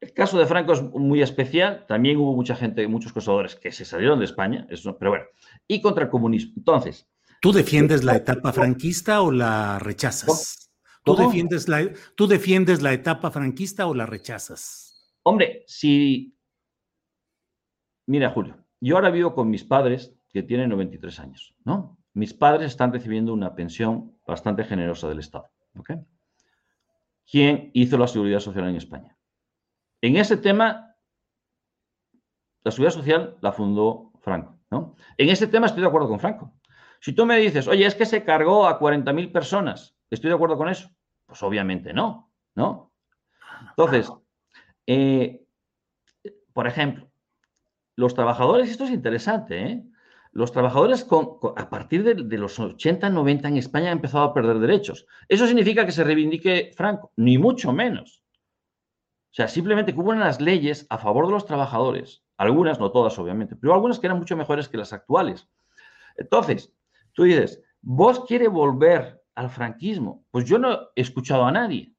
El 0.00 0.12
caso 0.12 0.38
de 0.38 0.46
Franco 0.46 0.72
es 0.72 0.82
muy 0.82 1.22
especial. 1.22 1.84
También 1.88 2.16
hubo 2.18 2.34
mucha 2.34 2.54
gente, 2.56 2.86
muchos 2.88 3.12
conservadores 3.12 3.56
que 3.56 3.72
se 3.72 3.84
salieron 3.84 4.18
de 4.18 4.26
España, 4.26 4.66
eso, 4.70 4.96
pero 4.98 5.12
bueno, 5.12 5.24
y 5.66 5.80
contra 5.80 6.04
el 6.04 6.10
comunismo. 6.10 6.54
Entonces. 6.56 7.08
¿Tú 7.40 7.52
defiendes 7.52 8.04
la 8.04 8.16
etapa 8.16 8.52
franquista 8.52 9.22
o 9.22 9.30
la 9.30 9.78
rechazas? 9.78 10.70
¿Tú 11.04 11.14
defiendes, 11.16 11.68
la, 11.68 11.90
¿Tú 12.16 12.26
defiendes 12.26 12.80
la 12.80 12.94
etapa 12.94 13.30
franquista 13.30 13.86
o 13.86 13.94
la 13.94 14.06
rechazas? 14.06 15.12
Hombre, 15.22 15.62
si... 15.66 16.34
Mira, 18.06 18.30
Julio, 18.30 18.56
yo 18.80 18.96
ahora 18.96 19.10
vivo 19.10 19.34
con 19.34 19.50
mis 19.50 19.64
padres 19.64 20.14
que 20.30 20.42
tienen 20.42 20.70
93 20.70 21.20
años, 21.20 21.54
¿no? 21.64 21.98
Mis 22.14 22.32
padres 22.32 22.68
están 22.72 22.92
recibiendo 22.92 23.32
una 23.32 23.54
pensión 23.54 24.18
bastante 24.26 24.64
generosa 24.64 25.08
del 25.08 25.18
Estado, 25.18 25.50
¿ok? 25.76 25.90
¿Quién 27.30 27.70
hizo 27.74 27.96
la 27.98 28.06
seguridad 28.06 28.40
social 28.40 28.68
en 28.68 28.76
España? 28.76 29.16
En 30.02 30.16
ese 30.16 30.36
tema, 30.36 30.94
la 32.62 32.70
seguridad 32.70 32.94
social 32.94 33.38
la 33.40 33.52
fundó 33.52 34.12
Franco, 34.20 34.58
¿no? 34.70 34.96
En 35.16 35.28
ese 35.28 35.46
tema 35.46 35.66
estoy 35.66 35.82
de 35.82 35.88
acuerdo 35.88 36.08
con 36.08 36.20
Franco. 36.20 36.52
Si 37.00 37.12
tú 37.12 37.26
me 37.26 37.36
dices, 37.38 37.68
oye, 37.68 37.86
es 37.86 37.94
que 37.94 38.06
se 38.06 38.24
cargó 38.24 38.66
a 38.66 38.78
40.000 38.78 39.32
personas 39.32 39.94
¿Estoy 40.14 40.30
de 40.30 40.36
acuerdo 40.36 40.56
con 40.56 40.68
eso? 40.68 40.90
Pues 41.26 41.42
obviamente 41.42 41.92
no, 41.92 42.32
¿no? 42.54 42.92
Entonces, 43.70 44.12
eh, 44.86 45.44
por 46.52 46.68
ejemplo, 46.68 47.10
los 47.96 48.14
trabajadores, 48.14 48.70
esto 48.70 48.84
es 48.84 48.90
interesante, 48.90 49.62
¿eh? 49.66 49.84
Los 50.34 50.52
trabajadores 50.52 51.06
a 51.56 51.70
partir 51.70 52.02
de, 52.02 52.38
los 52.38 52.58
80, 52.58 53.08
90 53.08 53.48
en 53.48 53.56
España 53.56 53.86
han 53.86 53.98
empezado 53.98 54.24
a 54.24 54.34
perder 54.34 54.58
derechos. 54.58 55.06
¿Eso 55.28 55.46
significa 55.46 55.86
que 55.86 55.92
se 55.92 56.02
reivindique 56.02 56.72
Franco? 56.76 57.12
Ni 57.16 57.38
mucho 57.38 57.72
menos. 57.72 58.20
O 59.30 59.34
sea, 59.34 59.46
simplemente 59.46 59.94
que 59.94 60.00
hubo 60.00 60.10
unas 60.10 60.40
leyes 60.40 60.86
a 60.90 60.98
favor 60.98 61.26
de 61.26 61.32
los 61.32 61.46
trabajadores, 61.46 62.24
algunas, 62.36 62.80
no 62.80 62.90
todas 62.90 63.16
obviamente, 63.18 63.54
pero 63.54 63.74
algunas 63.74 64.00
que 64.00 64.08
eran 64.08 64.18
mucho 64.18 64.36
mejores 64.36 64.68
que 64.68 64.76
las 64.76 64.92
actuales. 64.92 65.48
Entonces, 66.16 66.72
tú 67.12 67.22
dices, 67.22 67.62
vos 67.80 68.24
quiere 68.26 68.48
volver 68.48 69.22
al 69.36 69.50
franquismo. 69.50 70.26
Pues 70.30 70.44
yo 70.46 70.58
no 70.58 70.88
he 70.96 71.00
escuchado 71.00 71.44
a 71.46 71.52
nadie 71.52 71.94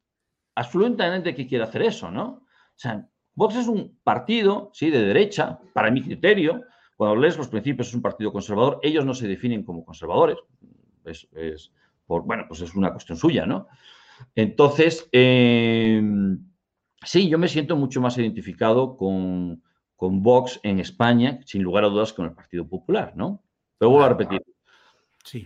absolutamente 0.55 1.35
que 1.35 1.47
quiera 1.47 1.65
hacer 1.65 1.83
eso, 1.83 2.11
¿no? 2.11 2.25
O 2.25 2.77
sea, 2.77 3.07
Vox 3.33 3.55
es 3.55 3.67
un 3.67 3.99
partido, 4.03 4.71
sí, 4.73 4.89
de 4.89 5.05
derecha, 5.05 5.59
para 5.73 5.91
mi 5.91 6.01
criterio. 6.01 6.63
Cuando 6.95 7.17
lees 7.17 7.37
los 7.37 7.47
principios 7.47 7.89
es 7.89 7.93
un 7.93 8.01
partido 8.01 8.31
conservador. 8.31 8.79
Ellos 8.81 9.05
no 9.05 9.13
se 9.13 9.27
definen 9.27 9.63
como 9.63 9.83
conservadores. 9.83 10.37
Es, 11.03 11.71
por, 12.05 12.23
bueno, 12.23 12.45
pues 12.47 12.61
es 12.61 12.73
una 12.75 12.91
cuestión 12.91 13.17
suya, 13.17 13.45
¿no? 13.45 13.67
Entonces, 14.33 15.09
em, 15.11 16.39
sí, 17.03 17.29
yo 17.29 17.37
me 17.37 17.47
siento 17.47 17.75
mucho 17.75 18.01
más 18.01 18.17
identificado 18.17 18.95
con, 18.95 19.61
con 19.95 20.23
Vox 20.23 20.59
en 20.63 20.79
España, 20.79 21.39
sin 21.45 21.63
lugar 21.63 21.83
a 21.83 21.89
dudas, 21.89 22.13
con 22.13 22.25
el 22.25 22.33
Partido 22.33 22.67
Popular, 22.67 23.13
¿no? 23.15 23.43
Pero 23.77 23.91
vuelvo 23.91 24.05
a 24.05 24.09
repetir, 24.09 24.41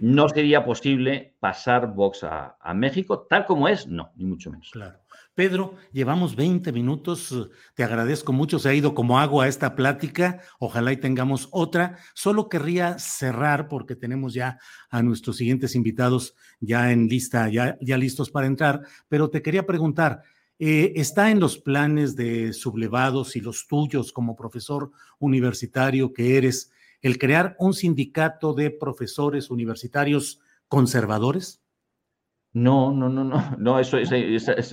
no 0.02 0.30
sería 0.30 0.66
posible 0.66 1.36
pasar 1.40 1.94
Vox 1.94 2.24
a, 2.24 2.74
México, 2.76 3.26
tal 3.30 3.46
como 3.46 3.68
es, 3.68 3.88
no, 3.88 4.12
ni 4.16 4.26
mucho 4.26 4.52
menos. 4.52 4.70
Claro. 4.72 5.00
Pedro, 5.40 5.76
llevamos 5.94 6.36
20 6.36 6.74
minutos, 6.74 7.50
te 7.74 7.86
agradezco 7.86 8.34
mucho, 8.34 8.60
se 8.60 8.68
ha 8.68 8.74
ido 8.74 8.94
como 8.94 9.20
agua 9.20 9.48
esta 9.48 9.74
plática, 9.74 10.42
ojalá 10.60 10.92
y 10.92 10.98
tengamos 10.98 11.48
otra. 11.52 11.98
Solo 12.14 12.50
querría 12.50 13.00
cerrar 13.00 13.70
porque 13.70 13.96
tenemos 13.96 14.34
ya 14.34 14.60
a 14.90 15.02
nuestros 15.02 15.38
siguientes 15.38 15.76
invitados 15.76 16.36
ya 16.60 16.92
en 16.92 17.08
lista, 17.08 17.48
ya, 17.48 17.78
ya 17.80 17.98
listos 17.98 18.30
para 18.30 18.48
entrar, 18.48 18.82
pero 19.08 19.30
te 19.30 19.42
quería 19.42 19.66
preguntar, 19.66 20.24
eh, 20.60 20.92
¿está 20.98 21.32
en 21.32 21.40
los 21.40 21.58
planes 21.58 22.18
de 22.18 22.52
sublevados 22.52 23.38
y 23.38 23.40
los 23.40 23.66
tuyos 23.66 24.12
como 24.12 24.36
profesor 24.36 24.92
universitario 25.20 26.12
que 26.12 26.36
eres? 26.36 26.74
el 27.02 27.18
crear 27.18 27.56
un 27.60 27.74
sindicato 27.74 28.54
de 28.54 28.72
profesores 28.72 29.50
universitarios 29.50 30.42
conservadores? 30.68 31.62
No, 32.54 32.92
no, 32.92 33.10
no, 33.10 33.24
no, 33.24 33.56
no, 33.58 33.80
eso, 33.80 33.98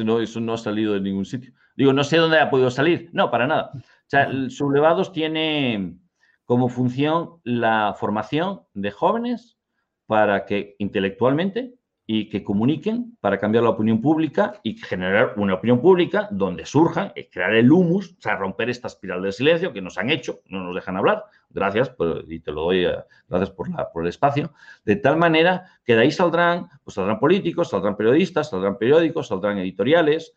no, 0.04 0.20
eso 0.20 0.40
no 0.40 0.52
ha 0.54 0.58
salido 0.58 0.94
de 0.94 1.00
ningún 1.00 1.24
sitio. 1.24 1.52
Digo, 1.76 1.92
no 1.92 2.04
sé 2.04 2.16
dónde 2.16 2.38
ha 2.40 2.50
podido 2.50 2.70
salir. 2.70 3.10
No, 3.12 3.30
para 3.30 3.46
nada. 3.46 3.70
O 3.74 3.80
sea, 4.08 4.24
el 4.24 4.50
Sublevados 4.50 5.12
tiene 5.12 5.96
como 6.44 6.68
función 6.68 7.40
la 7.44 7.94
formación 7.98 8.62
de 8.72 8.90
jóvenes 8.90 9.58
para 10.06 10.46
que 10.46 10.76
intelectualmente 10.78 11.74
y 12.08 12.28
que 12.28 12.44
comuniquen 12.44 13.16
para 13.20 13.36
cambiar 13.38 13.64
la 13.64 13.70
opinión 13.70 14.00
pública 14.00 14.60
y 14.62 14.76
generar 14.76 15.34
una 15.36 15.54
opinión 15.54 15.80
pública 15.80 16.28
donde 16.30 16.64
surjan, 16.64 17.12
crear 17.32 17.54
el 17.54 17.72
humus, 17.72 18.12
o 18.12 18.22
sea, 18.22 18.36
romper 18.36 18.70
esta 18.70 18.86
espiral 18.86 19.22
del 19.22 19.32
silencio 19.32 19.72
que 19.72 19.82
nos 19.82 19.98
han 19.98 20.10
hecho, 20.10 20.40
no 20.46 20.62
nos 20.62 20.74
dejan 20.74 20.96
hablar, 20.96 21.24
gracias, 21.50 21.92
y 22.28 22.38
te 22.38 22.52
lo 22.52 22.62
doy, 22.62 22.84
eh, 22.84 22.94
gracias 23.28 23.50
por, 23.50 23.68
la, 23.68 23.90
por 23.90 24.04
el 24.04 24.08
espacio, 24.08 24.52
de 24.84 24.94
tal 24.96 25.16
manera 25.16 25.66
que 25.84 25.96
de 25.96 26.02
ahí 26.02 26.12
saldrán, 26.12 26.68
pues 26.84 26.94
saldrán 26.94 27.18
políticos, 27.18 27.70
saldrán 27.70 27.96
periodistas, 27.96 28.50
saldrán 28.50 28.78
periódicos, 28.78 29.26
saldrán 29.26 29.58
editoriales. 29.58 30.32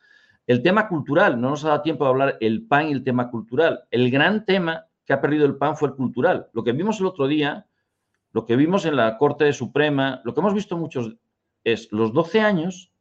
El 0.47 0.63
tema 0.63 0.87
cultural, 0.87 1.39
no 1.39 1.51
nos 1.51 1.63
ha 1.65 1.69
dado 1.69 1.81
tiempo 1.83 2.05
de 2.05 2.09
hablar 2.09 2.37
el 2.39 2.65
PAN 2.65 2.87
y 2.87 2.93
el 2.93 3.03
tema 3.03 3.29
cultural. 3.29 3.83
El 3.91 4.09
gran 4.09 4.45
tema 4.45 4.85
que 5.05 5.13
ha 5.13 5.21
perdido 5.21 5.45
el 5.45 5.57
PAN 5.57 5.77
fue 5.77 5.89
el 5.89 5.95
cultural. 5.95 6.47
Lo 6.53 6.63
que 6.63 6.71
vimos 6.71 6.99
el 6.99 7.05
otro 7.05 7.27
día, 7.27 7.67
lo 8.31 8.45
que 8.45 8.55
vimos 8.55 8.85
en 8.85 8.95
la 8.95 9.17
Corte 9.19 9.53
Suprema, 9.53 10.21
lo 10.23 10.33
que 10.33 10.39
hemos 10.39 10.55
visto 10.55 10.75
muchos 10.75 11.15
es 11.73 11.91
los 11.91 12.13
12 12.13 12.41
años 12.41 12.91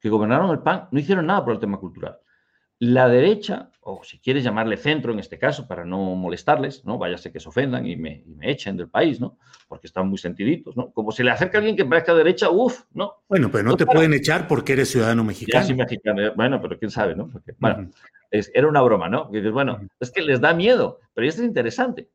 que 0.00 0.08
gobernaron 0.08 0.50
el 0.50 0.58
PAN 0.58 0.88
no 0.90 0.98
hicieron 0.98 1.26
nada 1.26 1.44
por 1.44 1.54
el 1.54 1.60
tema 1.60 1.78
cultural. 1.78 2.18
La 2.80 3.08
derecha, 3.08 3.70
o 3.82 4.02
si 4.02 4.18
quieres 4.18 4.42
llamarle 4.42 4.76
centro 4.76 5.12
en 5.12 5.20
este 5.20 5.38
caso, 5.38 5.68
para 5.68 5.84
no 5.84 6.16
molestarles, 6.16 6.84
¿no? 6.84 6.98
Váyase 6.98 7.30
que 7.30 7.38
se 7.38 7.48
ofendan 7.48 7.86
y 7.86 7.94
me, 7.94 8.24
echen 8.40 8.76
del 8.76 8.88
país, 8.88 9.20
¿no? 9.20 9.38
Porque 9.68 9.86
están 9.86 10.08
muy 10.08 10.18
sentiditos, 10.18 10.76
¿no? 10.76 10.90
Como 10.90 11.12
se 11.12 11.22
le 11.22 11.30
acerca 11.30 11.58
a 11.58 11.60
alguien 11.60 11.76
que 11.76 11.84
parezca 11.84 12.12
derecha, 12.12 12.50
uff, 12.50 12.82
¿no? 12.92 13.22
Bueno, 13.28 13.52
pero 13.52 13.62
no, 13.62 13.76
te 13.76 13.86
pueden 13.86 14.12
echar 14.14 14.48
porque 14.48 14.72
eres 14.72 14.90
ciudadano 14.90 15.22
mexicano. 15.22 15.64
sí, 15.64 15.74
mexicano. 15.74 16.34
Bueno, 16.34 16.60
pero 16.60 16.76
quién 16.76 16.90
sabe, 16.90 17.14
¿no? 17.14 17.30
bueno, 17.58 17.88
era 18.32 18.66
una 18.66 18.82
broma, 18.82 19.08
¿no? 19.08 19.28
dices, 19.30 19.52
bueno, 19.52 19.88
es 20.00 20.10
que 20.10 20.22
les 20.22 20.40
da 20.40 20.52
miedo, 20.52 20.98
pero 21.14 21.28
esto 21.28 21.42
es 21.42 21.46
interesante. 21.46 22.10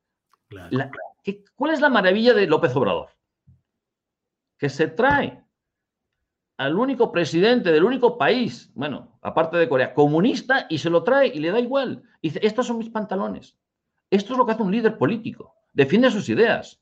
¿Cuál 1.56 1.74
es 1.74 1.80
la 1.80 1.90
maravilla 1.90 2.34
de 2.34 2.46
López 2.46 2.76
Obrador? 2.76 3.10
Que 4.58 4.68
se 4.68 4.88
trae 4.88 5.47
al 6.58 6.76
único 6.76 7.12
presidente 7.12 7.72
del 7.72 7.84
único 7.84 8.18
país, 8.18 8.72
bueno, 8.74 9.18
aparte 9.22 9.58
de 9.58 9.70
Corea, 9.70 9.94
comunista, 9.94 10.66
y 10.70 10.80
se 10.80 10.90
lo 10.90 11.04
trae 11.04 11.28
y 11.28 11.40
le 11.40 11.52
da 11.52 11.60
igual. 11.60 12.04
Y 12.20 12.30
dice, 12.30 12.40
estos 12.42 12.66
son 12.66 12.80
mis 12.80 12.90
pantalones. 12.90 13.56
Esto 14.10 14.34
es 14.34 14.38
lo 14.38 14.46
que 14.46 14.54
hace 14.54 14.64
un 14.64 14.72
líder 14.72 14.98
político. 14.98 15.56
Defiende 15.72 16.10
sus 16.10 16.28
ideas. 16.30 16.82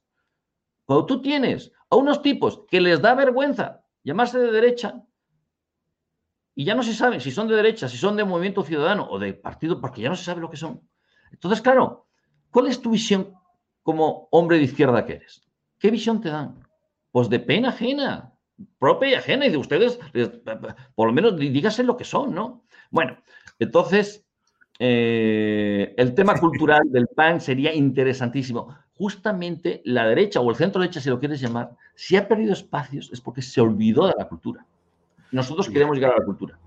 Cuando 0.85 1.05
tú 1.05 1.21
tienes 1.21 1.73
a 1.89 1.97
unos 1.97 2.21
tipos 2.21 2.63
que 2.69 2.79
les 2.79 3.01
da 3.01 3.15
vergüenza 3.15 3.83
llamarse 4.03 4.39
de 4.39 4.51
derecha 4.51 5.03
y 6.53 6.63
ya 6.63 6.75
no 6.75 6.83
se 6.83 6.93
sabe 6.93 7.19
si 7.19 7.31
son 7.31 7.47
de 7.47 7.55
derecha, 7.55 7.89
si 7.89 7.97
son 7.97 8.15
de 8.15 8.23
movimiento 8.23 8.63
ciudadano 8.63 9.07
o 9.09 9.19
de 9.19 9.33
partido, 9.33 9.81
porque 9.81 10.01
ya 10.01 10.09
no 10.09 10.15
se 10.15 10.23
sabe 10.23 10.39
lo 10.39 10.49
que 10.49 10.57
son. 10.57 10.87
Entonces, 11.31 11.61
claro, 11.61 12.07
¿cuál 12.49 12.67
es 12.67 12.81
tu 12.81 12.91
visión 12.91 13.33
como 13.83 14.29
hombre 14.31 14.57
de 14.57 14.63
izquierda 14.63 15.05
que 15.05 15.13
eres? 15.13 15.41
¿Qué 15.79 15.91
visión 15.91 16.21
te 16.21 16.29
dan? 16.29 16.65
Pues 17.11 17.29
de 17.29 17.39
pena 17.39 17.69
ajena, 17.69 18.34
propia 18.79 19.09
y 19.09 19.13
ajena, 19.15 19.45
y 19.45 19.51
de 19.51 19.57
ustedes, 19.57 19.99
por 20.95 21.07
lo 21.07 21.13
menos 21.13 21.37
dígase 21.37 21.83
lo 21.83 21.97
que 21.97 22.03
son, 22.03 22.33
¿no? 22.33 22.63
Bueno, 22.91 23.17
entonces, 23.59 24.25
eh, 24.79 25.93
el 25.97 26.13
tema 26.13 26.37
cultural 26.39 26.83
del 26.91 27.07
PAN 27.07 27.41
sería 27.41 27.73
interesantísimo. 27.73 28.75
Justamente 28.93 29.81
la 29.85 30.07
derecha 30.07 30.39
o 30.39 30.49
el 30.49 30.55
centro 30.55 30.81
derecha, 30.81 31.01
si 31.01 31.09
lo 31.09 31.19
quieres 31.19 31.41
llamar, 31.41 31.71
si 31.95 32.15
ha 32.15 32.27
perdido 32.27 32.53
espacios 32.53 33.09
es 33.11 33.21
porque 33.21 33.41
se 33.41 33.61
olvidó 33.61 34.07
de 34.07 34.13
la 34.17 34.27
cultura. 34.27 34.65
Nosotros 35.31 35.69
queremos 35.69 35.95
llegar 35.95 36.13
a 36.13 36.19
la 36.19 36.25
cultura. 36.25 36.59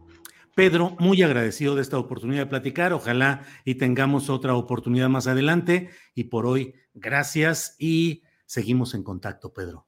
Pedro, 0.54 0.96
muy 0.98 1.22
agradecido 1.22 1.76
de 1.76 1.82
esta 1.82 1.98
oportunidad 1.98 2.40
de 2.40 2.46
platicar. 2.46 2.92
Ojalá 2.92 3.44
y 3.64 3.76
tengamos 3.76 4.28
otra 4.28 4.54
oportunidad 4.54 5.08
más 5.08 5.26
adelante. 5.26 5.90
Y 6.14 6.24
por 6.24 6.46
hoy, 6.46 6.74
gracias 6.94 7.76
y 7.78 8.24
seguimos 8.44 8.94
en 8.94 9.04
contacto, 9.04 9.52
Pedro. 9.52 9.87